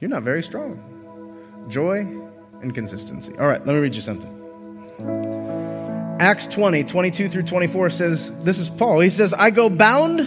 You're 0.00 0.10
not 0.10 0.24
very 0.24 0.42
strong. 0.42 1.66
Joy 1.68 2.00
and 2.60 2.74
consistency. 2.74 3.32
All 3.38 3.46
right, 3.46 3.64
let 3.64 3.74
me 3.74 3.78
read 3.80 3.94
you 3.94 4.00
something. 4.00 5.45
Acts 6.18 6.46
20, 6.46 6.84
22 6.84 7.28
through 7.28 7.42
24 7.44 7.90
says, 7.90 8.42
This 8.42 8.58
is 8.58 8.68
Paul. 8.68 9.00
He 9.00 9.10
says, 9.10 9.34
I 9.34 9.50
go 9.50 9.68
bound 9.68 10.20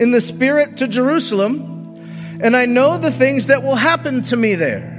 in 0.00 0.10
the 0.10 0.20
Spirit 0.20 0.78
to 0.78 0.88
Jerusalem, 0.88 2.38
and 2.40 2.56
I 2.56 2.66
know 2.66 2.98
the 2.98 3.12
things 3.12 3.48
that 3.48 3.62
will 3.62 3.76
happen 3.76 4.22
to 4.22 4.36
me 4.36 4.54
there 4.54 4.96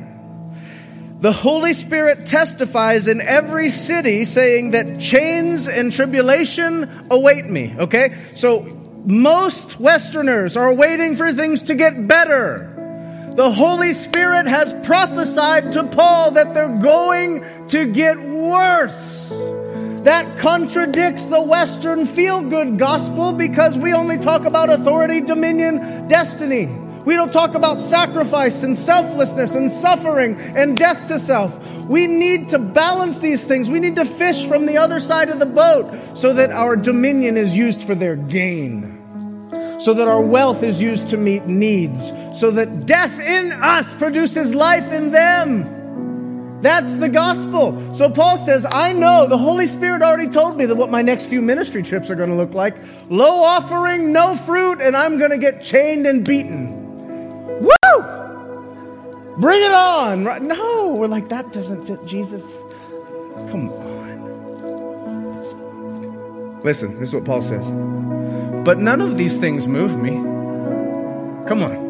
the 1.19 1.31
Holy 1.31 1.73
Spirit 1.73 2.27
testifies 2.27 3.07
in 3.07 3.21
every 3.21 3.71
city 3.71 4.23
saying 4.23 4.71
that 4.71 5.01
chains 5.01 5.67
and 5.67 5.91
tribulation 5.91 7.07
await 7.09 7.45
me. 7.45 7.75
Okay? 7.77 8.15
So 8.35 8.61
most 9.03 9.79
Westerners 9.79 10.55
are 10.55 10.71
waiting 10.71 11.15
for 11.15 11.33
things 11.33 11.63
to 11.63 11.75
get 11.75 12.07
better. 12.07 12.73
The 13.35 13.51
Holy 13.51 13.93
Spirit 13.93 14.45
has 14.45 14.73
prophesied 14.85 15.71
to 15.73 15.85
Paul 15.85 16.31
that 16.31 16.53
they're 16.53 16.77
going 16.77 17.43
to 17.69 17.91
get 17.91 18.19
worse. 18.19 19.31
That 20.07 20.37
contradicts 20.37 21.25
the 21.25 21.41
Western 21.41 22.05
feel 22.05 22.41
good 22.41 22.79
gospel 22.79 23.33
because 23.33 23.77
we 23.77 23.91
only 23.91 24.17
talk 24.17 24.45
about 24.45 24.69
authority, 24.69 25.19
dominion, 25.19 26.07
destiny. 26.07 26.67
We 27.03 27.15
don't 27.15 27.33
talk 27.33 27.55
about 27.55 27.81
sacrifice 27.81 28.63
and 28.63 28.77
selflessness 28.77 29.53
and 29.53 29.69
suffering 29.69 30.39
and 30.39 30.77
death 30.77 31.09
to 31.09 31.19
self. 31.19 31.61
We 31.87 32.07
need 32.07 32.47
to 32.49 32.57
balance 32.57 33.19
these 33.19 33.45
things. 33.45 33.69
We 33.69 33.81
need 33.81 33.97
to 33.97 34.05
fish 34.05 34.45
from 34.45 34.65
the 34.65 34.77
other 34.77 35.01
side 35.01 35.27
of 35.27 35.39
the 35.39 35.45
boat 35.45 35.93
so 36.17 36.31
that 36.31 36.51
our 36.51 36.77
dominion 36.77 37.35
is 37.35 37.57
used 37.57 37.83
for 37.83 37.93
their 37.93 38.15
gain. 38.15 38.93
So 39.81 39.93
that 39.93 40.07
our 40.07 40.21
wealth 40.21 40.63
is 40.63 40.81
used 40.81 41.09
to 41.09 41.17
meet 41.17 41.47
needs. 41.47 42.13
So 42.39 42.51
that 42.51 42.85
death 42.85 43.19
in 43.19 43.51
us 43.61 43.93
produces 43.95 44.55
life 44.55 44.89
in 44.89 45.11
them. 45.11 45.76
That's 46.61 46.91
the 46.95 47.09
gospel. 47.09 47.93
So 47.93 48.09
Paul 48.09 48.37
says, 48.37 48.65
I 48.65 48.91
know 48.91 49.27
the 49.27 49.37
Holy 49.37 49.67
Spirit 49.67 50.01
already 50.01 50.31
told 50.31 50.57
me 50.57 50.65
that 50.65 50.75
what 50.75 50.89
my 50.89 51.03
next 51.03 51.27
few 51.27 51.41
ministry 51.41 51.83
trips 51.83 52.09
are 52.09 52.15
going 52.15 52.29
to 52.29 52.35
look 52.35 52.53
like. 52.53 52.75
Low 53.09 53.41
offering, 53.41 54.11
no 54.11 54.35
fruit, 54.35 54.81
and 54.81 54.97
I'm 54.97 55.19
going 55.19 55.31
to 55.31 55.37
get 55.37 55.61
chained 55.61 56.07
and 56.07 56.25
beaten. 56.25 56.71
Woo! 57.61 57.69
Bring 59.37 59.61
it 59.61 59.71
on! 59.71 60.23
No, 60.47 60.95
we're 60.95 61.07
like, 61.07 61.29
that 61.29 61.53
doesn't 61.53 61.85
fit 61.85 62.03
Jesus. 62.05 62.43
Come 63.51 63.69
on. 63.69 63.97
Listen, 66.63 66.99
this 66.99 67.09
is 67.09 67.15
what 67.15 67.23
Paul 67.23 67.43
says. 67.43 67.69
But 68.63 68.79
none 68.79 68.99
of 68.99 69.15
these 69.17 69.37
things 69.37 69.67
move 69.67 69.95
me. 70.01 70.09
Come 71.47 71.61
on. 71.61 71.86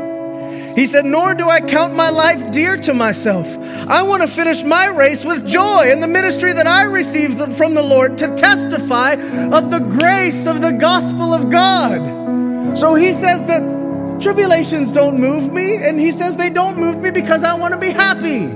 He 0.78 0.86
said, 0.86 1.06
Nor 1.06 1.34
do 1.34 1.50
I 1.50 1.60
count 1.60 1.96
my 1.96 2.10
life 2.10 2.52
dear 2.52 2.78
to 2.78 2.94
myself. 2.94 3.48
I 3.90 4.04
want 4.04 4.22
to 4.22 4.30
finish 4.30 4.63
my 4.63 4.86
race 4.88 5.26
with 5.26 5.46
joy 5.46 5.92
in 5.92 6.00
the 6.00 6.08
ministry 6.08 6.54
that 6.54 6.68
I 6.68 6.84
received 6.84 7.54
from 7.56 7.74
the 7.74 7.84
Lord 7.84 8.18
to 8.20 8.34
testify 8.38 9.13
of 9.52 9.72
the 9.72 9.80
grace 9.80 10.48
of 10.48 10.62
the 10.62 10.72
gospel 10.72 11.34
of 11.34 11.50
God. 11.50 12.78
So 12.78 12.96
he 12.96 13.12
says 13.12 13.44
that 13.46 13.78
Tribulations 14.20 14.92
don't 14.94 15.20
move 15.20 15.54
me, 15.54 15.76
and 15.76 16.00
he 16.00 16.12
says 16.12 16.38
they 16.38 16.50
don't 16.50 16.80
move 16.80 17.00
me 17.00 17.12
because 17.12 17.44
I 17.44 17.54
want 17.54 17.76
to 17.76 17.80
be 17.80 17.92
happy. 17.92 18.50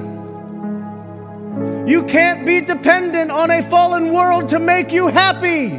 You 1.90 2.04
can't 2.06 2.48
be 2.48 2.62
dependent 2.62 3.30
on 3.30 3.52
a 3.52 3.62
fallen 3.70 4.12
world 4.12 4.50
to 4.50 4.60
make 4.60 4.92
you 4.92 5.08
happy. 5.08 5.70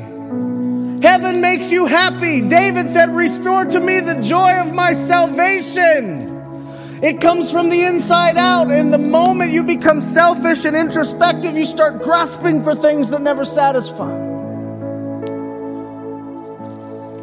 Heaven 1.05 1.41
makes 1.41 1.73
you 1.73 1.87
happy. 1.87 2.41
David 2.43 2.91
said, 2.91 3.11
Restore 3.15 3.65
to 3.65 3.81
me 3.81 3.99
the 3.99 4.21
joy 4.21 4.53
of 4.61 4.73
my 4.73 4.93
salvation. 4.93 6.32
It 7.03 7.21
comes 7.21 7.51
from 7.51 7.69
the 7.69 7.83
inside 7.83 8.37
out. 8.37 8.71
And 8.71 8.93
the 8.93 8.99
moment 8.99 9.53
you 9.53 9.65
become 9.65 10.01
selfish 10.01 10.65
and 10.65 10.77
introspective, 10.77 11.57
you 11.57 11.67
start 11.67 12.01
grasping 12.01 12.62
for 12.62 12.77
things 12.77 13.11
that 13.11 13.21
never 13.21 13.45
satisfy. 13.45 14.31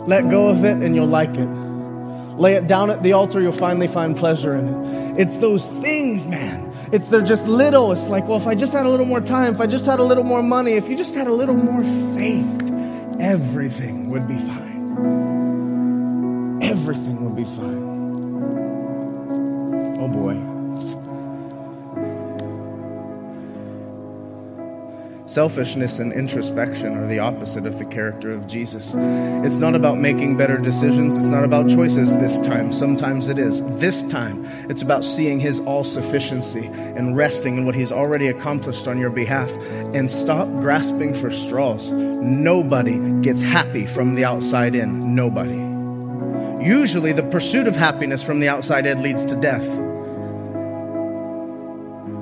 Let 0.05 0.29
go 0.29 0.49
of 0.49 0.65
it 0.65 0.83
and 0.83 0.95
you'll 0.95 1.07
like 1.07 1.33
it. 1.35 1.47
Lay 2.37 2.55
it 2.55 2.67
down 2.67 2.89
at 2.89 3.03
the 3.03 3.13
altar, 3.13 3.39
you'll 3.39 3.53
finally 3.53 3.87
find 3.87 4.17
pleasure 4.17 4.55
in 4.55 4.67
it. 4.67 5.21
It's 5.21 5.37
those 5.37 5.69
things, 5.69 6.25
man. 6.25 6.73
It's 6.91 7.07
they're 7.07 7.21
just 7.21 7.47
little. 7.47 7.91
It's 7.91 8.07
like, 8.07 8.27
well, 8.27 8.37
if 8.37 8.47
I 8.47 8.55
just 8.55 8.73
had 8.73 8.85
a 8.85 8.89
little 8.89 9.05
more 9.05 9.21
time, 9.21 9.53
if 9.53 9.61
I 9.61 9.67
just 9.67 9.85
had 9.85 9.99
a 9.99 10.03
little 10.03 10.23
more 10.23 10.41
money, 10.41 10.71
if 10.71 10.89
you 10.89 10.97
just 10.97 11.15
had 11.15 11.27
a 11.27 11.33
little 11.33 11.55
more 11.55 11.83
faith, 12.17 12.71
everything 13.19 14.09
would 14.09 14.27
be 14.27 14.37
fine. 14.37 14.89
Everything 16.63 17.23
would 17.23 17.35
be 17.35 17.45
fine. 17.45 17.98
Oh 19.99 20.07
boy. 20.07 20.59
Selfishness 25.29 25.99
and 25.99 26.11
introspection 26.11 26.97
are 26.97 27.05
the 27.05 27.19
opposite 27.19 27.67
of 27.67 27.77
the 27.77 27.85
character 27.85 28.31
of 28.31 28.47
Jesus. 28.47 28.93
It's 28.95 29.57
not 29.57 29.75
about 29.75 29.99
making 29.99 30.37
better 30.37 30.57
decisions. 30.57 31.15
It's 31.17 31.27
not 31.27 31.43
about 31.43 31.69
choices 31.69 32.15
this 32.15 32.39
time. 32.39 32.73
Sometimes 32.73 33.27
it 33.27 33.37
is. 33.37 33.61
This 33.77 34.03
time, 34.05 34.43
it's 34.71 34.81
about 34.81 35.03
seeing 35.03 35.39
His 35.39 35.59
all 35.59 35.83
sufficiency 35.83 36.65
and 36.65 37.15
resting 37.15 37.57
in 37.57 37.65
what 37.65 37.75
He's 37.75 37.91
already 37.91 38.27
accomplished 38.27 38.87
on 38.87 38.97
your 38.97 39.11
behalf. 39.11 39.51
And 39.93 40.09
stop 40.09 40.47
grasping 40.61 41.13
for 41.13 41.29
straws. 41.29 41.91
Nobody 41.91 42.97
gets 43.21 43.41
happy 43.41 43.85
from 43.85 44.15
the 44.15 44.25
outside 44.25 44.75
in. 44.75 45.13
Nobody. 45.13 45.59
Usually, 46.65 47.13
the 47.13 47.23
pursuit 47.23 47.67
of 47.67 47.75
happiness 47.75 48.23
from 48.23 48.39
the 48.39 48.49
outside 48.49 48.87
in 48.87 49.03
leads 49.03 49.25
to 49.25 49.35
death. 49.35 49.67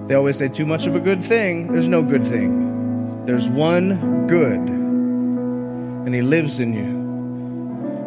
They 0.08 0.16
always 0.16 0.38
say, 0.38 0.48
too 0.48 0.66
much 0.66 0.86
of 0.86 0.96
a 0.96 1.00
good 1.00 1.24
thing, 1.24 1.72
there's 1.72 1.88
no 1.88 2.02
good 2.02 2.26
thing. 2.26 3.26
There's 3.26 3.48
one 3.48 4.28
good, 4.28 4.60
and 4.60 6.14
He 6.16 6.22
lives 6.22 6.60
in 6.60 6.74
you. 6.74 7.08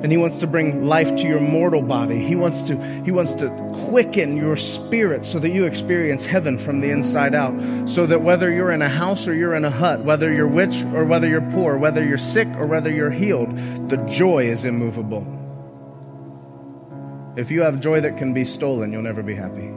And 0.03 0.11
he 0.11 0.16
wants 0.16 0.38
to 0.38 0.46
bring 0.46 0.86
life 0.86 1.14
to 1.16 1.28
your 1.28 1.40
mortal 1.40 1.82
body. 1.82 2.24
He 2.24 2.34
wants 2.34 2.62
to, 2.68 3.03
he 3.05 3.11
wants 3.11 3.34
to 3.34 3.51
quicken 3.90 4.34
your 4.34 4.57
spirit 4.57 5.26
so 5.26 5.38
that 5.38 5.51
you 5.51 5.66
experience 5.66 6.24
heaven 6.24 6.57
from 6.57 6.80
the 6.80 6.90
inside 6.90 7.34
out. 7.34 7.53
So 7.86 8.07
that 8.07 8.22
whether 8.22 8.51
you're 8.51 8.70
in 8.70 8.80
a 8.80 8.88
house 8.88 9.28
or 9.28 9.34
you're 9.34 9.55
in 9.55 9.66
a 9.66 9.70
hut, 9.70 10.01
whether 10.01 10.32
you're 10.32 10.48
rich 10.48 10.82
or 10.94 11.05
whether 11.05 11.28
you're 11.28 11.51
poor, 11.51 11.76
whether 11.76 12.03
you're 12.03 12.16
sick 12.16 12.48
or 12.57 12.66
whether 12.66 12.90
you're 12.90 13.11
healed, 13.11 13.55
the 13.90 13.98
joy 14.09 14.48
is 14.48 14.64
immovable. 14.64 15.26
If 17.36 17.51
you 17.51 17.61
have 17.61 17.78
joy 17.80 18.01
that 18.01 18.16
can 18.16 18.32
be 18.32 18.46
stolen, 18.46 18.92
you'll 18.92 19.03
never 19.03 19.22
be 19.22 19.34
happy. 19.34 19.70